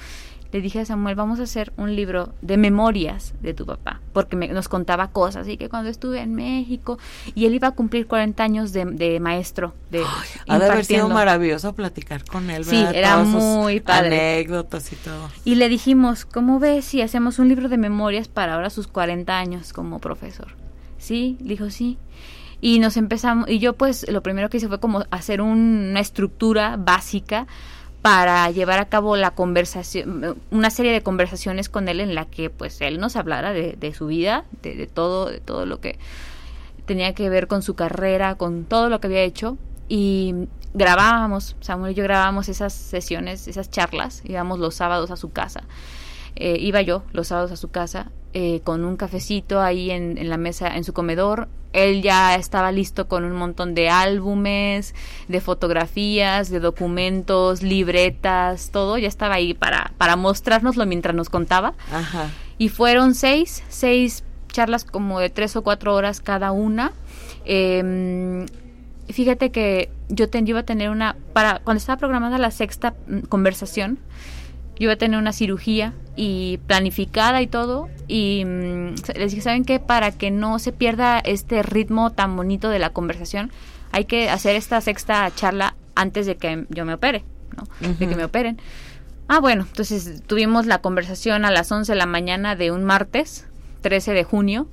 [0.52, 4.36] le dije a Samuel, vamos a hacer un libro de memorias de tu papá, porque
[4.36, 6.98] nos contaba cosas, y que cuando estuve en México,
[7.34, 9.74] y él iba a cumplir 40 años de, maestro.
[9.90, 10.02] De,
[10.48, 12.90] ha de haber sido maravilloso platicar con él, ¿verdad?
[12.90, 14.36] Sí, era muy padre.
[14.36, 15.30] Anécdotas y todo.
[15.44, 19.38] Y le dijimos, ¿cómo ves si hacemos un libro de memorias para ahora sus 40
[19.38, 20.48] años como profesor?
[20.98, 21.98] Sí, dijo sí.
[22.60, 26.76] Y nos empezamos, y yo pues lo primero que hice fue como hacer una estructura
[26.76, 27.46] básica
[28.02, 32.48] para llevar a cabo la conversación, una serie de conversaciones con él en la que
[32.48, 35.98] pues él nos hablara de, de su vida, de, de, todo, de todo lo que
[36.86, 39.58] tenía que ver con su carrera, con todo lo que había hecho.
[39.88, 40.34] Y
[40.72, 45.64] grabábamos, Samuel y yo grabábamos esas sesiones, esas charlas, íbamos los sábados a su casa
[46.37, 50.29] eh, iba yo los sábados a su casa eh, con un cafecito ahí en, en,
[50.29, 51.49] la mesa, en su comedor.
[51.73, 54.95] Él ya estaba listo con un montón de álbumes,
[55.29, 58.99] de fotografías, de documentos, libretas, todo.
[58.99, 61.75] Ya estaba ahí para, para mostrárnoslo mientras nos contaba.
[62.59, 66.93] Y fueron seis, seis charlas como de tres o cuatro horas cada una.
[67.45, 68.47] Eh,
[69.12, 73.21] fíjate que yo, ten, iba a tener una, para cuando estaba programada la sexta mm,
[73.21, 73.99] conversación,
[74.81, 79.66] yo iba a tener una cirugía y planificada y todo y mm, les dije, ¿saben
[79.66, 79.79] qué?
[79.79, 83.53] Para que no se pierda este ritmo tan bonito de la conversación,
[83.93, 87.24] hay que hacer esta sexta charla antes de que yo me opere,
[87.55, 87.64] ¿no?
[87.99, 88.59] De que me operen.
[89.28, 93.47] Ah, bueno, entonces tuvimos la conversación a las 11 de la mañana de un martes,
[93.83, 94.66] 13 de junio.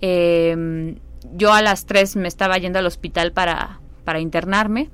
[0.00, 0.96] Em,
[1.34, 4.88] yo a las 3 me estaba yendo al hospital para, para internarme.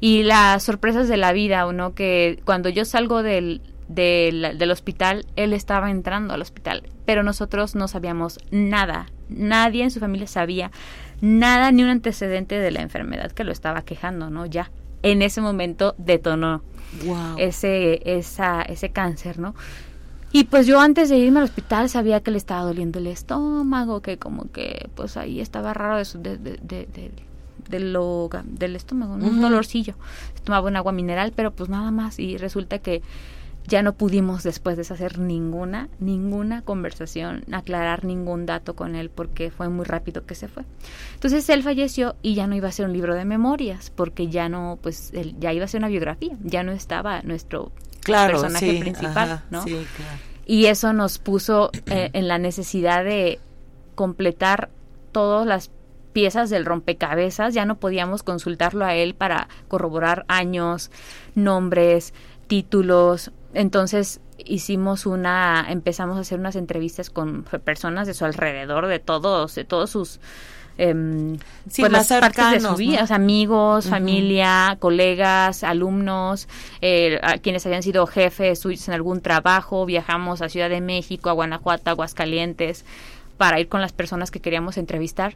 [0.00, 1.94] Y las sorpresas de la vida, ¿no?
[1.94, 7.88] Que cuando yo salgo del, del, hospital, él estaba entrando al hospital, pero nosotros no
[7.88, 10.70] sabíamos nada, nadie en su familia sabía
[11.20, 14.46] nada, ni un antecedente de la enfermedad que lo estaba quejando, ¿no?
[14.46, 14.70] Ya,
[15.02, 16.62] en ese momento detonó
[17.38, 19.54] ese, esa, ese cáncer, ¿no?
[20.30, 24.02] Y pues yo antes de irme al hospital sabía que le estaba doliendo el estómago,
[24.02, 27.10] que como que pues ahí estaba raro de, de, de,
[27.68, 29.94] de lo, del estómago, un dolorcillo.
[30.44, 32.18] Tomaba un agua mineral, pero pues nada más.
[32.18, 33.02] Y resulta que
[33.68, 39.68] ya no pudimos después deshacer ninguna, ninguna conversación, aclarar ningún dato con él porque fue
[39.68, 40.64] muy rápido que se fue.
[41.14, 44.48] Entonces él falleció y ya no iba a ser un libro de memorias porque ya
[44.48, 47.70] no, pues él, ya iba a ser una biografía, ya no estaba nuestro
[48.04, 49.64] personaje principal, ¿no?
[50.46, 53.38] Y eso nos puso eh, en la necesidad de
[53.94, 54.70] completar
[55.12, 55.70] todas las
[56.14, 60.90] piezas del rompecabezas, ya no podíamos consultarlo a él para corroborar años,
[61.34, 62.14] nombres,
[62.46, 68.98] títulos, entonces hicimos una, empezamos a hacer unas entrevistas con personas de su alrededor, de
[68.98, 70.20] todos, de todos sus
[70.80, 70.94] eh,
[71.76, 76.46] pues las partes de su vida, amigos, familia, colegas, alumnos,
[76.80, 81.30] eh, a quienes habían sido jefes suyos en algún trabajo, viajamos a Ciudad de México,
[81.30, 82.84] a Guanajuato, a Aguascalientes,
[83.36, 85.34] para ir con las personas que queríamos entrevistar.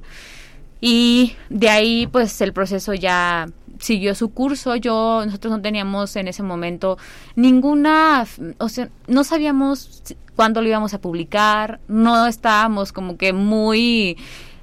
[0.80, 3.48] Y de ahí, pues el proceso ya
[3.82, 4.76] siguió su curso.
[4.76, 6.96] Yo, nosotros no teníamos en ese momento
[7.34, 8.26] ninguna,
[8.58, 10.02] o sea, no sabíamos
[10.36, 14.16] cuándo lo íbamos a publicar, no estábamos como que muy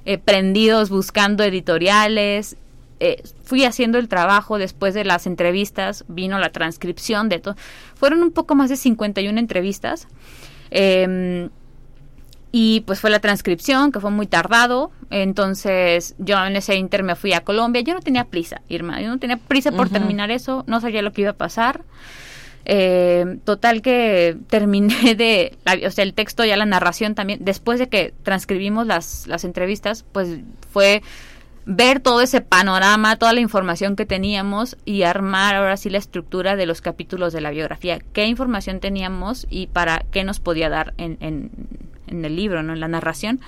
[0.04, 2.56] eh, prendidos buscando editoriales.
[2.98, 7.56] Eh, fui haciendo el trabajo después de las entrevistas, vino la transcripción de todo.
[7.94, 10.08] Fueron un poco más de 51 entrevistas.
[10.70, 11.48] Eh,
[12.52, 14.90] y pues fue la transcripción, que fue muy tardado.
[15.10, 17.82] Entonces yo en ese inter me fui a Colombia.
[17.82, 19.00] Yo no tenía prisa, Irma.
[19.00, 20.64] Yo no tenía prisa por terminar eso.
[20.66, 21.82] No sabía lo que iba a pasar.
[22.64, 27.88] Eh, total que terminé de, o sea, el texto ya la narración también, después de
[27.88, 30.40] que transcribimos las, las entrevistas, pues
[30.70, 31.02] fue
[31.66, 36.56] ver todo ese panorama, toda la información que teníamos y armar ahora sí la estructura
[36.56, 40.94] de los capítulos de la biografía, qué información teníamos y para qué nos podía dar
[40.96, 41.50] en, en,
[42.10, 42.72] en el libro, ¿no?
[42.72, 43.40] en la narración.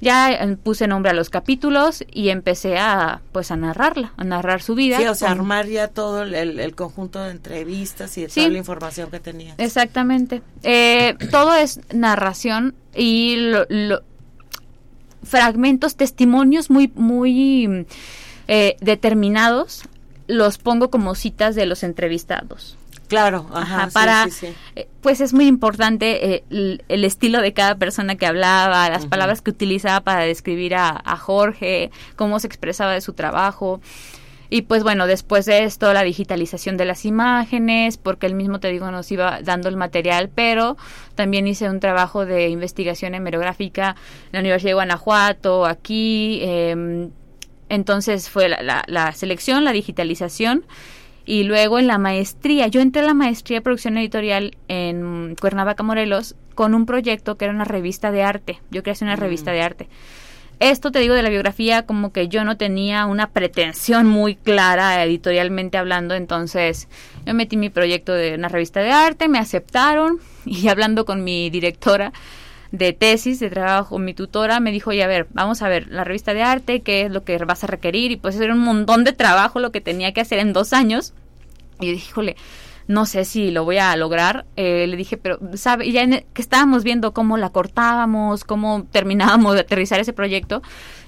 [0.00, 4.60] Ya eh, puse nombre a los capítulos y empecé a pues a narrarla, a narrar
[4.60, 4.98] su vida.
[4.98, 9.20] Sí, o sea, armar ya todo el, conjunto de entrevistas y toda la información que
[9.20, 9.54] tenía.
[9.58, 10.42] Exactamente.
[10.64, 14.02] Eh, todo es narración y lo,
[15.22, 17.86] fragmentos, testimonios muy, muy
[18.48, 19.84] eh, determinados,
[20.26, 22.76] los pongo como citas de los entrevistados.
[23.12, 24.26] Claro, ajá, para,
[24.74, 26.44] eh, pues es muy importante eh,
[26.88, 31.18] el, estilo de cada persona que hablaba, las palabras que utilizaba para describir a, a,
[31.18, 33.82] Jorge, cómo se expresaba de su trabajo.
[34.48, 38.68] Y pues bueno, después de esto, la digitalización de las imágenes, porque él mismo, te
[38.68, 40.78] digo, nos iba dando el material, pero
[41.14, 43.94] también hice un trabajo de investigación hemerográfica
[44.28, 46.38] en la Universidad de Guanajuato, aquí.
[46.40, 47.10] Eh,
[47.68, 50.64] entonces fue la, la, la selección, la digitalización
[51.24, 55.82] y luego en la maestría, yo entré a la maestría de producción editorial en Cuernavaca,
[55.82, 58.60] Morelos, con un proyecto que era una revista de arte.
[58.70, 59.54] Yo quería hacer una revista mm.
[59.54, 59.88] de arte.
[60.60, 65.02] Esto te digo de la biografía, como que yo no tenía una pretensión muy clara
[65.02, 66.88] editorialmente hablando, entonces
[67.26, 71.50] yo metí mi proyecto de una revista de arte, me aceptaron y hablando con mi
[71.50, 72.12] directora
[72.72, 76.04] de tesis, de trabajo, mi tutora me dijo, oye, a ver, vamos a ver la
[76.04, 79.04] revista de arte, qué es lo que vas a requerir, y pues era un montón
[79.04, 81.12] de trabajo lo que tenía que hacer en dos años.
[81.80, 82.36] Y yo dije, híjole,
[82.88, 84.46] no sé si lo voy a lograr.
[84.56, 85.90] Eh, le dije, pero, ¿sabe?
[85.92, 90.62] ya que estábamos viendo cómo la cortábamos, cómo terminábamos de aterrizar ese proyecto,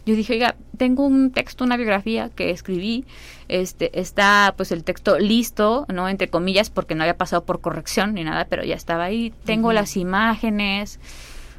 [0.07, 3.07] yo dije, oiga, tengo un texto, una biografía que escribí,
[3.49, 6.11] este, está pues el texto listo, ¿no?
[6.11, 9.33] Entre comillas, porque no había pasado por corrección ni nada, pero ya estaba ahí.
[9.47, 11.01] Tengo las imágenes,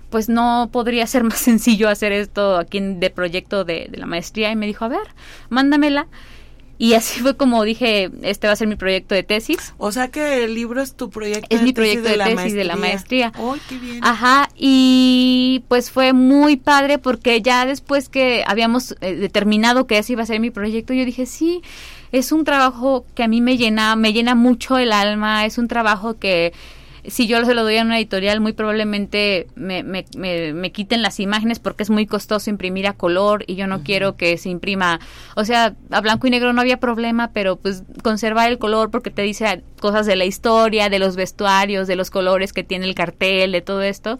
[0.09, 4.55] pues no podría ser más sencillo hacer esto aquí de proyecto de, la maestría y
[4.55, 5.07] me dijo, a ver,
[5.49, 6.07] mándamela.
[6.77, 9.73] Y así fue como dije, este va a ser mi proyecto de tesis.
[9.77, 12.75] O sea que el libro es tu proyecto es mi proyecto de, tesis de la
[12.75, 13.31] maestría.
[13.33, 14.03] ¡Ay, qué bien!
[14.03, 20.11] Ajá, y pues fue muy padre porque ya después que habíamos eh, determinado que ese
[20.13, 21.61] iba a ser mi proyecto, yo dije, sí,
[22.11, 25.69] es un trabajo que a mí me llena, me llena mucho el alma, es un
[25.69, 26.51] trabajo que
[27.07, 31.19] si yo se lo doy a una editorial, muy probablemente me, me, me, quiten las
[31.19, 34.99] imágenes porque es muy costoso imprimir a color y yo no quiero que se imprima.
[35.35, 39.11] O sea, a blanco y negro no había problema, pero pues conservar el color porque
[39.11, 42.95] te dice cosas de la historia, de los vestuarios, de los colores que tiene el
[42.95, 44.17] cartel, de todo esto.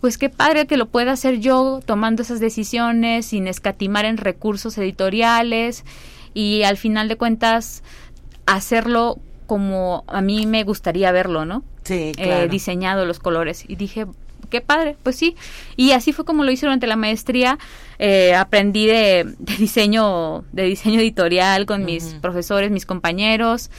[0.00, 4.78] Pues qué padre que lo pueda hacer yo tomando esas decisiones sin escatimar en recursos
[4.78, 5.84] editoriales
[6.34, 7.82] y al final de cuentas
[8.46, 11.64] hacerlo como a mí me gustaría verlo, ¿no?
[11.88, 13.64] Sí, eh, diseñado los colores.
[13.66, 14.06] Y dije,
[14.50, 15.36] qué padre, pues sí.
[15.76, 17.58] Y así fue como lo hice durante la maestría.
[17.98, 23.70] Eh, aprendí de, diseño, de diseño editorial con mis profesores, mis compañeros.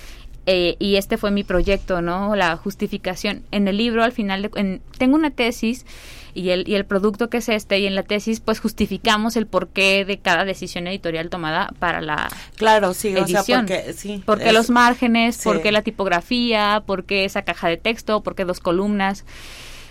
[0.51, 2.35] Eh, y este fue mi proyecto, ¿no?
[2.35, 3.43] La justificación.
[3.51, 5.85] En el libro, al final, de, tengo una tesis
[6.33, 9.45] y el, y el producto que es este y en la tesis pues justificamos el
[9.45, 13.41] porqué de cada decisión editorial tomada para la claro sí edición.
[13.41, 17.41] o sea porque sí por qué los márgenes por qué la tipografía por qué esa
[17.41, 19.25] caja de texto por qué dos columnas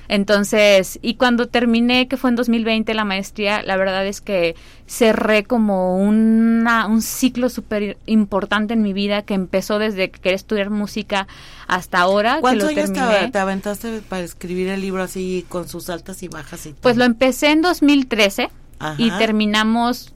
[0.09, 4.57] entonces, y cuando terminé, que fue en 2020 la maestría, la verdad es que
[4.87, 10.37] cerré como una, un ciclo súper importante en mi vida que empezó desde que quería
[10.37, 11.29] estudiar música
[11.67, 12.39] hasta ahora.
[12.41, 13.31] ¿Cuántos años terminé.
[13.31, 16.81] te, aventaste para escribir el libro así con sus altas y bajas y todo?
[16.81, 18.49] Pues lo empecé en 2013
[18.97, 20.15] y terminamos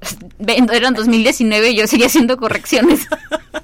[0.46, 3.06] eran 2019 y yo seguía haciendo correcciones.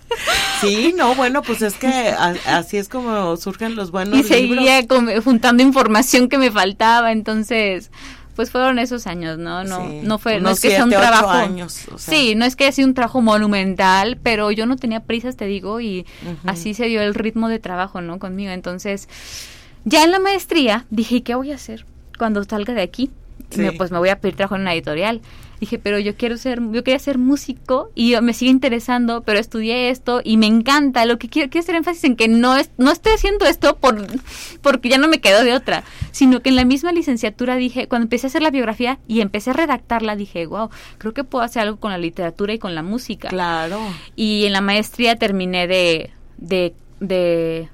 [0.60, 4.84] Sí, no, bueno, pues es que así es como surgen los buenos Y seguía
[5.22, 7.90] juntando información que me faltaba, entonces
[8.36, 9.64] pues fueron esos años, ¿no?
[9.64, 11.28] No, no fue, no es que sea un trabajo.
[11.28, 15.44] Años, Sí, no es que sea un trabajo monumental, pero yo no tenía prisas, te
[15.44, 16.06] digo, y
[16.46, 18.18] así se dio el ritmo de trabajo, ¿no?
[18.18, 18.50] Conmigo.
[18.50, 19.08] Entonces,
[19.84, 21.84] ya en la maestría dije, ¿qué voy a hacer
[22.18, 23.10] cuando salga de aquí?
[23.76, 25.20] pues me voy a pedir trabajo en una editorial.
[25.60, 29.90] Dije, pero yo quiero ser, yo quería ser músico y me sigue interesando, pero estudié
[29.90, 31.04] esto y me encanta.
[31.04, 34.06] Lo que quiero, quiero hacer énfasis en que no es, no estoy haciendo esto por,
[34.62, 38.04] porque ya no me quedo de otra, sino que en la misma licenciatura dije, cuando
[38.04, 41.62] empecé a hacer la biografía y empecé a redactarla, dije, wow, creo que puedo hacer
[41.62, 43.28] algo con la literatura y con la música.
[43.28, 43.80] Claro.
[44.16, 47.68] Y en la maestría terminé de, de, de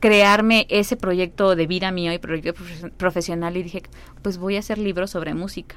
[0.00, 2.62] crearme ese proyecto de vida mío y proyecto
[2.96, 3.82] profesional y dije,
[4.22, 5.76] pues voy a hacer libros sobre música.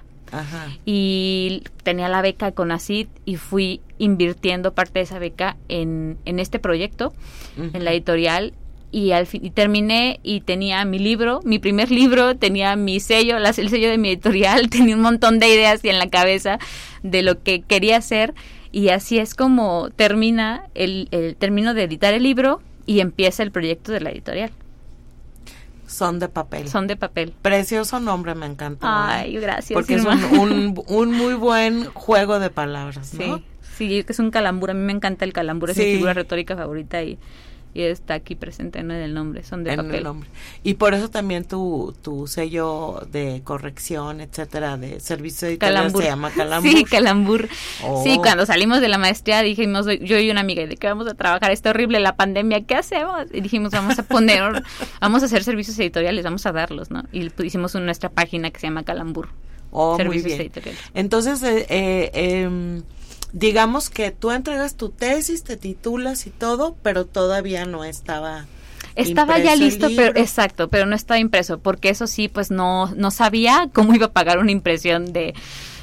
[0.85, 6.39] Y tenía la beca con ACID y fui invirtiendo parte de esa beca en, en
[6.39, 7.13] este proyecto,
[7.57, 8.53] en la editorial.
[8.91, 13.37] Y al fin y terminé y tenía mi libro, mi primer libro, tenía mi sello,
[13.37, 16.57] el sello de mi editorial, tenía un montón de ideas en la cabeza
[17.03, 18.33] de lo que quería hacer
[18.71, 23.51] y así es como termina el, el término de editar el libro y empieza el
[23.51, 24.51] proyecto de la editorial.
[25.89, 26.69] Son de papel.
[26.69, 27.33] Son de papel.
[27.41, 29.17] Precioso nombre, me encanta.
[29.17, 29.73] Ay, gracias.
[29.73, 33.37] Porque es un, un, muy buen juego de palabras, ¿no?
[33.37, 33.43] Sí,
[33.75, 34.69] sí, que es un calambur.
[34.69, 37.17] A mí me encanta el calambur, es mi figura retórica favorita y
[37.73, 40.07] y está aquí presente en el nombre, son de papel.
[40.63, 46.31] Y por eso también tu, tu sello de corrección, etcétera, de servicio editorial se llama
[46.35, 46.71] Calambur.
[46.71, 47.49] Sí, Calambur.
[47.83, 48.03] Oh.
[48.03, 51.13] Sí, cuando salimos de la maestría dijimos, yo y una amiga, ¿de qué vamos a
[51.13, 51.51] trabajar?
[51.51, 53.25] Está horrible la pandemia, ¿qué hacemos?
[53.31, 54.63] Y dijimos, vamos a poner,
[55.01, 57.03] vamos a hacer servicios editoriales, vamos a darlos, ¿no?
[57.11, 59.29] Y hicimos nuestra página que se llama Calambur.
[59.71, 60.41] Oh, servicios muy bien.
[60.41, 60.81] Editoriales.
[60.95, 62.81] Entonces, eh, eh, em,
[63.33, 68.45] digamos que tú entregas tu tesis, te titulas y todo, pero todavía no estaba
[68.95, 73.11] estaba ya listo, pero exacto, pero no estaba impreso, porque eso sí, pues no no
[73.11, 75.33] sabía cómo iba a pagar una impresión de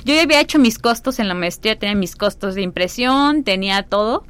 [0.05, 3.83] yo ya había hecho mis costos en la maestría, tenía mis costos de impresión, tenía
[3.83, 4.25] todo,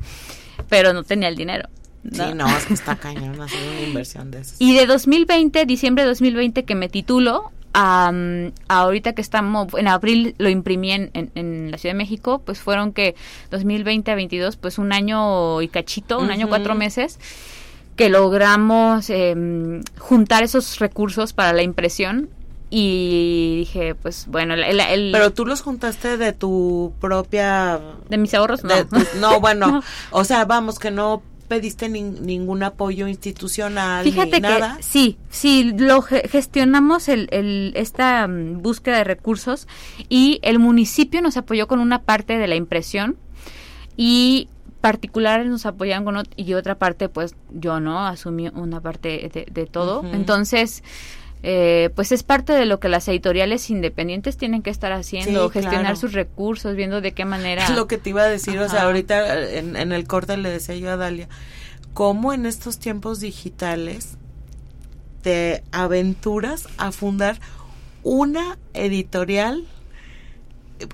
[0.71, 1.69] pero no tenía el dinero.
[2.11, 4.55] Sí, no, es que está cañón hacer una inversión de eso.
[4.59, 10.49] Y de 2020, diciembre de 2020 que me titulo, ahorita que estamos, en abril lo
[10.49, 13.15] imprimí en, en, la Ciudad de México, pues fueron que
[13.51, 17.19] 2020 a 22, pues un año y cachito, un año cuatro meses,
[17.97, 22.31] que logramos em, juntar esos recursos para la impresión
[22.71, 27.81] y dije, pues bueno, el, Pero tú los juntaste de tu propia...
[28.09, 28.75] De mis ahorros, no.
[29.21, 34.77] no, bueno, o sea, vamos, que no pediste ningún apoyo institucional Fíjate ni nada.
[34.77, 39.67] Que, sí, sí, lo gestionamos el, el, esta mm, búsqueda de recursos
[40.09, 43.17] y el municipio nos apoyó con una parte de la impresión
[43.97, 44.49] y
[44.81, 50.05] particulares nos apoyan con y otra parte pues yo no asumí una parte de, todo.
[50.13, 50.85] Entonces
[51.49, 55.97] eh, pues es parte de lo que las editoriales independientes tienen que estar haciendo, gestionar
[55.97, 57.63] sus recursos, viendo de qué manera.
[57.63, 60.51] Es lo que te iba a decir, o sea, ahorita en, en, el corte le
[60.51, 61.29] decía yo a Dalia,
[61.95, 64.17] cómo en estos tiempos digitales
[65.23, 67.39] te aventuras a fundar
[68.03, 69.69] una editorial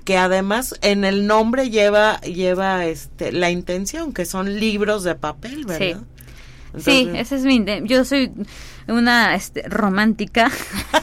[0.05, 5.65] que además en el nombre lleva lleva este la intención que son libros de papel,
[5.65, 6.03] ¿verdad?
[6.77, 8.31] Sí, ese es mi yo soy
[8.87, 10.51] una este, romántica.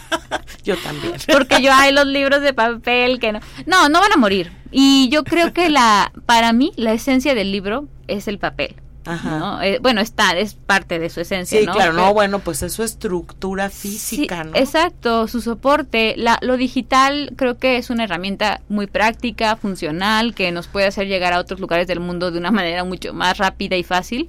[0.65, 1.15] yo también.
[1.33, 3.41] Porque yo hay los libros de papel que no.
[3.67, 4.53] No, no van a morir.
[4.71, 8.77] Y yo creo que la, para mí, la esencia del libro es el papel.
[9.07, 9.67] Ajá.
[9.67, 12.83] Eh, bueno, está, es parte de su esencia, sí, claro, no, bueno, pues es su
[12.83, 14.53] estructura física, ¿no?
[14.55, 16.15] Exacto, su soporte.
[16.17, 21.07] La, lo digital creo que es una herramienta muy práctica, funcional, que nos puede hacer
[21.09, 24.29] llegar a otros lugares del mundo de una manera mucho más rápida y fácil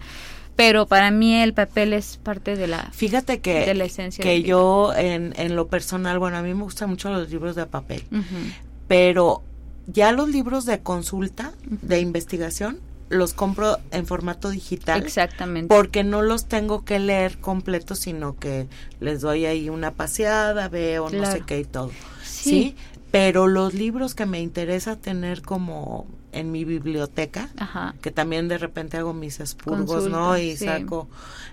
[0.61, 4.43] pero para mí el papel es parte de la fíjate que de la esencia que
[4.43, 8.03] yo en, en lo personal bueno a mí me gustan mucho los libros de papel
[8.87, 9.41] pero
[9.87, 15.73] ya los libros de consulta de investigación los compro en formato digital exactamente.
[15.73, 18.67] porque no los tengo que leer completos sino que
[18.99, 21.89] les doy ahí una paseada veo no sé qué y todo
[22.23, 22.75] sí
[23.09, 27.49] pero los libros que me interesa tener como en mi biblioteca,
[28.01, 30.37] que también de repente hago mis expurgos, ¿no?
[30.37, 31.07] Y saco,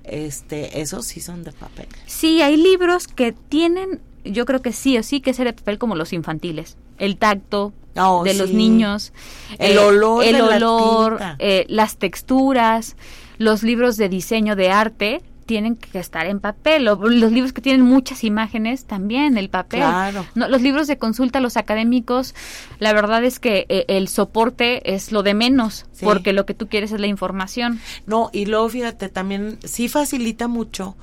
[0.05, 1.89] este, esos sí son de papel.
[2.07, 5.79] Sí, hay libros que tienen, yo creo que sí o sí que ser de papel
[5.79, 6.77] como los infantiles.
[6.99, 9.13] El tacto oh, de los niños,
[9.59, 12.97] el eh, olor, el olor, eh, las texturas,
[13.39, 16.87] los libros de diseño de arte tienen que estar en papel.
[16.89, 19.81] O los libros que tienen muchas imágenes también, el papel.
[19.81, 20.27] Claro.
[20.35, 22.35] No, los libros de consulta, los académicos,
[22.79, 26.69] la verdad es que eh, el soporte es lo de menos, porque lo que tú
[26.69, 27.81] quieres es la información.
[28.07, 30.97] No, y luego fíjate, también sí facilita mucho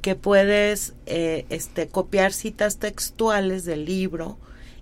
[0.00, 4.38] que puedes eh, este, copiar citas textuales del libro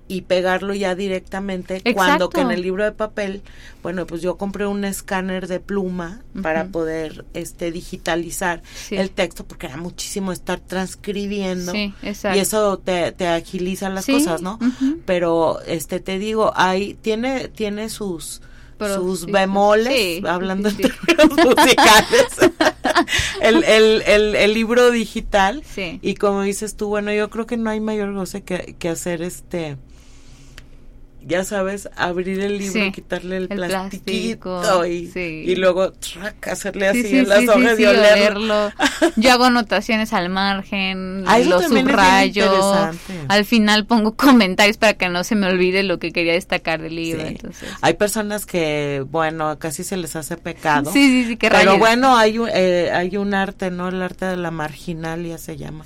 [0.09, 3.43] y pegarlo ya directamente cuando que en el libro de papel
[3.83, 9.67] bueno pues yo compré un escáner de pluma para poder este digitalizar el texto porque
[9.67, 11.95] era muchísimo estar transcribiendo y
[12.39, 14.59] eso te, te agiliza las cosas no
[15.05, 18.43] pero este te digo hay tiene tiene sus
[18.79, 22.27] sus bemoles, hablando en términos musicales,
[23.41, 25.63] el, el, el, el, libro digital.
[25.77, 29.23] Y como dices tú, bueno, yo creo que no hay mayor goce que, que hacer
[29.23, 29.77] este
[31.27, 35.93] ya sabes, abrir el libro, y quitarle el, plastiquito y, y, luego
[36.43, 38.71] hacerle así en las hojas y olerlo.
[39.17, 42.93] Yo hago anotaciones al margen, los subrayo.
[43.29, 46.95] Al final pongo comentarios para que no se me olvide lo que quería destacar del
[46.95, 47.23] libro.
[47.27, 47.69] Entonces.
[47.81, 50.93] Hay personas que, bueno, casi se les hace pecado.
[50.93, 53.89] Sí, sí, sí, que Pero bueno, hay un, eh, hay un arte, ¿no?
[53.89, 55.85] El arte de la marginalia se llama.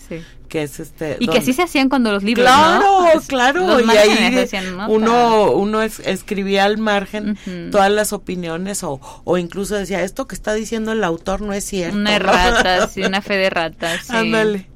[0.50, 4.48] Que es este y que así se hacían cuando los libros claro claro y ahí
[4.88, 7.38] uno uno escribía al margen
[7.70, 11.64] todas las opiniones o, o incluso decía esto que está diciendo el autor no es
[11.64, 14.16] cierto una errata sí una fe de ratas sí.
[14.16, 14.66] ándale.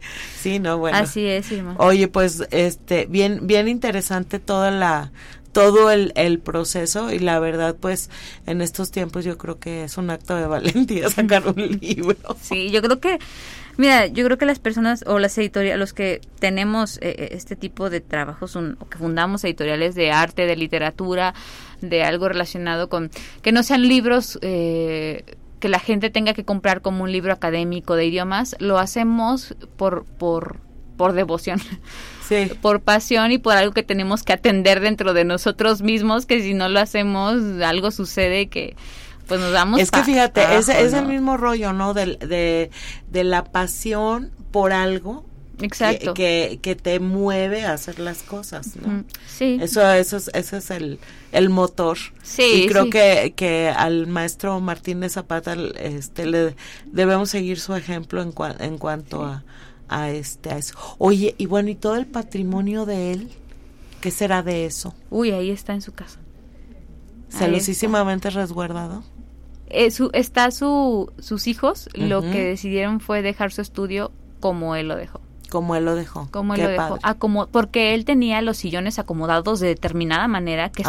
[0.41, 0.97] Sí no bueno.
[0.97, 1.75] Así es Irma.
[1.79, 5.11] oye pues este bien bien interesante toda la
[5.51, 8.11] todo el, el proceso y la verdad pues
[8.47, 12.37] en estos tiempos yo creo que es un acto de valentía sacar un libro.
[12.41, 13.18] Sí yo creo que
[13.77, 17.57] Mira, yo creo que las personas o las editoriales, los que tenemos eh, eh, este
[17.57, 21.35] tipo de trabajos o que fundamos editoriales de arte, de literatura,
[21.81, 23.11] de algo relacionado con
[23.43, 25.25] que no sean libros eh,
[25.59, 30.05] que la gente tenga que comprar como un libro académico de idiomas, lo hacemos por
[30.05, 30.59] por
[30.97, 31.61] por devoción.
[32.27, 32.51] Sí.
[32.62, 36.55] por pasión y por algo que tenemos que atender dentro de nosotros mismos, que si
[36.55, 38.77] no lo hacemos, algo sucede que,
[39.27, 42.70] pues nos damos es que fíjate es, es el mismo rollo no de, de,
[43.11, 45.25] de la pasión por algo
[45.61, 46.14] Exacto.
[46.14, 49.05] Que, que, te mueve a hacer las cosas, ¿no?
[49.27, 49.59] Sí.
[49.61, 50.99] Eso, eso es, ese es el,
[51.33, 51.99] el motor.
[52.22, 52.64] Sí.
[52.64, 56.57] Y creo que, que al maestro Martínez Zapata este, le
[56.87, 59.45] debemos seguir su ejemplo en, en cuanto a,
[59.89, 60.75] a, este, a eso.
[60.99, 63.31] Oye, y bueno, ¿y todo el patrimonio de él?
[64.01, 64.95] ¿Qué será de eso?
[65.11, 66.18] Uy, ahí está en su casa.
[67.39, 69.03] Celosísimamente resguardado.
[69.68, 74.97] Eh, está su, sus hijos, lo que decidieron fue dejar su estudio como él lo
[74.97, 75.20] dejó.
[75.51, 76.28] Como él lo dejó.
[76.30, 76.99] Como él lo dejó.
[77.51, 80.85] porque él tenía los sillones acomodados de determinada manera, que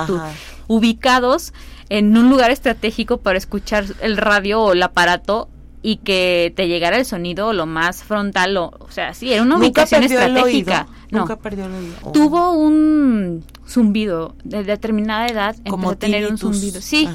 [0.67, 1.53] ubicados
[1.89, 5.49] en un lugar estratégico para escuchar el radio o el aparato
[5.85, 9.57] y que te llegara el sonido lo más frontal, o, o sea, sí, era una
[9.57, 10.87] ubicación estratégica.
[11.11, 12.11] Nunca perdió el oído.
[12.11, 16.81] Tuvo un zumbido de determinada edad, empezó a tener un zumbido.
[16.81, 17.07] Sí,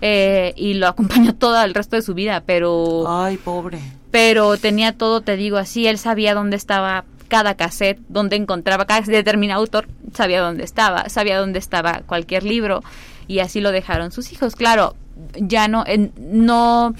[0.00, 3.04] eh, y lo acompañó todo el resto de su vida, pero...
[3.06, 3.78] Ay, pobre.
[4.10, 9.02] Pero tenía todo, te digo así, él sabía dónde estaba cada cassette, dónde encontraba cada
[9.02, 12.82] determinado autor, sabía dónde estaba, sabía dónde estaba cualquier libro,
[13.28, 14.56] y así lo dejaron sus hijos.
[14.56, 14.96] Claro,
[15.36, 15.84] ya no,
[16.18, 16.92] no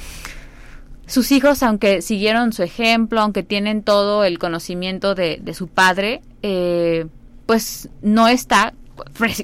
[1.07, 6.23] sus hijos, aunque siguieron su ejemplo, aunque tienen todo el conocimiento de, de su padre,
[6.43, 7.07] eh,
[7.47, 8.75] pues no está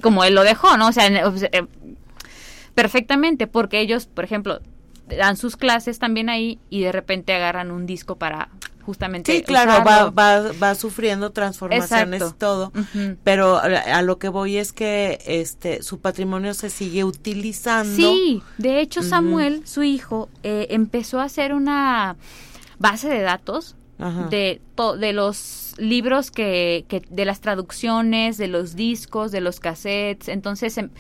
[0.02, 0.88] como él lo dejó, ¿no?
[0.88, 1.66] O sea, eh,
[2.74, 4.60] perfectamente, porque ellos, por ejemplo,
[5.08, 8.48] dan sus clases también ahí y de repente agarran un disco para
[8.82, 12.72] justamente sí claro va, va, va sufriendo transformaciones y todo
[13.24, 17.94] pero a, lo que voy es que este su patrimonio se sigue utilizando.
[17.94, 22.16] Sí de hecho Samuel su hijo eh, empezó a hacer una
[22.78, 23.76] base de datos
[24.30, 24.60] de
[24.98, 30.76] de los libros que, que de las traducciones de los discos de los cassettes entonces
[30.76, 30.90] em,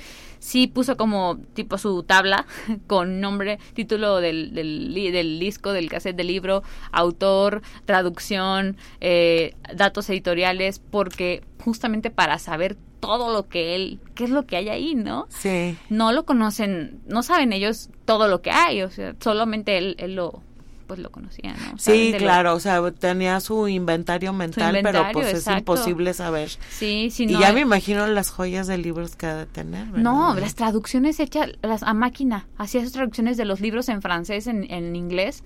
[0.42, 2.46] sí puso como tipo su tabla
[2.86, 10.80] con nombre, título del, del, disco, del cassette del libro, autor, traducción, eh, datos editoriales,
[10.80, 15.26] porque justamente para saber todo lo que él, qué es lo que hay ahí, ¿no?
[15.28, 15.76] Sí.
[15.88, 20.16] No lo conocen, no saben ellos todo lo que hay, o sea, solamente él, él
[20.16, 20.42] lo,
[20.82, 21.78] pues lo conocía, ¿no?
[21.78, 26.50] Sí, claro, o sea, tenía su inventario mental, pero pues es imposible saber.
[26.70, 30.34] Sí, sí, Y ya me imagino las joyas de libros que ha de tener, No,
[30.34, 34.70] las traducciones hechas las, a máquina, hacía sus traducciones de los libros en francés, en,
[34.70, 35.42] en inglés,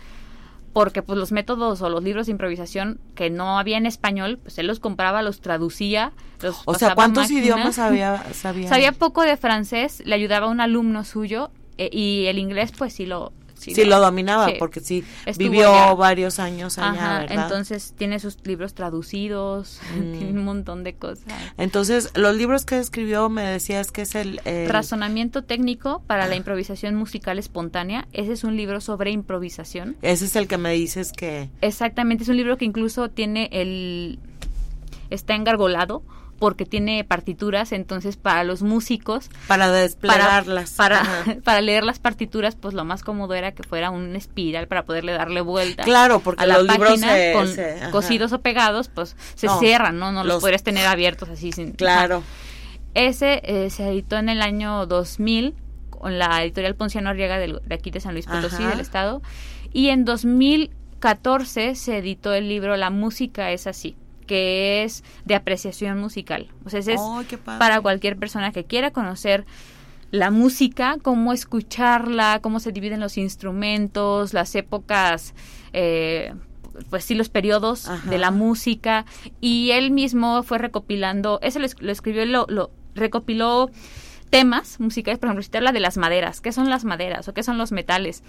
[0.76, 4.58] porque pues los métodos o los libros de improvisación que no había en español, pues
[4.58, 6.12] él los compraba, los traducía,
[6.42, 8.68] los O sea, ¿cuántos idiomas sabía, sabía?
[8.68, 12.92] Sabía poco de francés, le ayudaba a un alumno suyo eh, y el inglés pues
[12.92, 15.04] sí lo Sí, lo dominaba, porque sí,
[15.36, 17.44] vivió varios años allá, ¿verdad?
[17.44, 21.24] Entonces tiene sus libros traducidos, tiene un montón de cosas.
[21.56, 24.40] Entonces, los libros que escribió, me decías que es el...
[24.68, 26.36] Razonamiento técnico para la ah.
[26.36, 28.06] improvisación musical espontánea.
[28.12, 29.96] Ese es un libro sobre improvisación.
[30.02, 31.50] Ese es el que me dices que...
[31.60, 34.18] Exactamente, es un libro que incluso tiene el...
[35.10, 36.02] está engargolado
[36.38, 42.56] porque tiene partituras, entonces para los músicos para desplegarlas, para para, para, leer las partituras,
[42.56, 45.82] pues lo más cómodo era que fuera un espiral para poderle darle vuelta.
[45.84, 49.46] Claro, porque a la los libros página se- con se- cosidos o pegados, pues se
[49.46, 50.12] No, cierran, ¿no?
[50.12, 52.22] No los, los- puedes tener abiertos así sin Claro.
[52.94, 55.54] ese eh, se editó en el año 2000
[55.90, 58.68] con la editorial Ponciano Arriaga del- de aquí de San Luis Potosí, Ajá.
[58.70, 59.22] del estado.
[59.72, 63.96] Y en 2014 se editó el libro La música es así,
[64.26, 66.48] que es de apreciación musical.
[66.64, 67.00] O sea, ese es
[67.44, 67.58] padre.
[67.58, 69.46] para cualquier persona que quiera conocer
[70.10, 75.34] la música, cómo escucharla, cómo se dividen los instrumentos, las épocas,
[75.72, 76.32] eh,
[76.90, 78.08] pues sí, los periodos Ajá.
[78.10, 79.04] de la música.
[79.40, 83.70] Y él mismo fue recopilando, eso lo, es- lo escribió, lo, lo recopiló
[84.30, 87.34] temas musicales, por ejemplo, si te habla de las maderas, ¿qué son las maderas o
[87.34, 88.22] qué son los metales?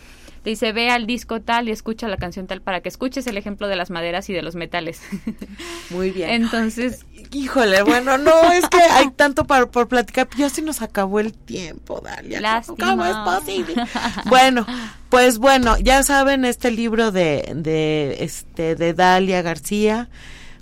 [0.43, 3.37] Te dice, ve al disco tal y escucha la canción tal para que escuches el
[3.37, 5.01] ejemplo de las maderas y de los metales.
[5.89, 6.29] Muy bien.
[6.29, 10.29] Entonces, Híjole, bueno, no, es que hay tanto para, por platicar.
[10.37, 12.61] Ya se nos acabó el tiempo, Dalia.
[12.65, 13.39] ¿Cómo- ¿Cómo es Lástima.
[13.39, 13.83] posible?
[14.27, 14.65] Bueno,
[15.09, 20.09] pues bueno, ya saben, este libro de, de, este, de Dalia García,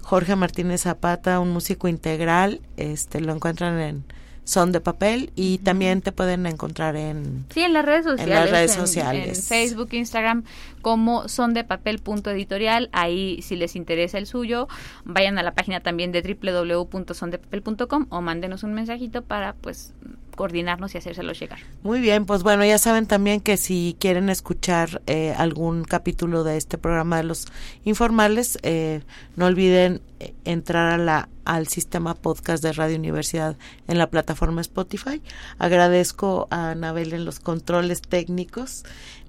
[0.01, 4.03] Jorge Martínez Zapata, un músico integral, este, lo encuentran en
[4.45, 7.45] Son de Papel y también te pueden encontrar en...
[7.53, 8.35] Sí, en las redes sociales.
[8.39, 9.37] las redes en- sociales.
[9.39, 10.43] En Facebook, Instagram,
[10.85, 12.89] como son de papel.editorial.
[12.91, 14.67] Ahí, si les interesa el suyo,
[15.03, 19.95] vayan a la página también de www.sondepapel.com o mándenos un mensajito para, pues,
[20.35, 21.57] coordinarnos y hacérselo llegar.
[21.81, 26.57] Muy bien, pues bueno, ya saben también que si quieren escuchar eh, algún capítulo de
[26.57, 27.47] este programa de los
[27.83, 29.01] informales, eh,
[29.35, 33.57] no olviden eh, entrar a la, al sistema podcast de Radio Universidad
[33.87, 35.21] en la plataforma Spotify.
[35.57, 38.83] Agradezco a Anabel en los controles técnicos.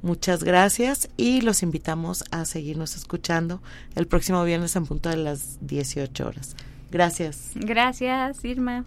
[0.06, 3.60] Muchas gracias y los invitamos a seguirnos escuchando
[3.96, 6.54] el próximo viernes en punto de las 18 horas.
[6.92, 7.50] Gracias.
[7.56, 8.84] Gracias, Irma.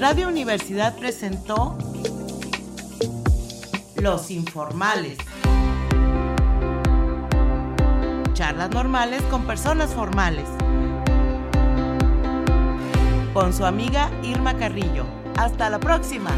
[0.00, 1.78] Radio Universidad presentó
[3.94, 5.16] Los Informales.
[8.32, 10.48] Charlas normales con personas formales.
[13.32, 15.06] Con su amiga Irma Carrillo.
[15.36, 16.32] Hasta la próxima.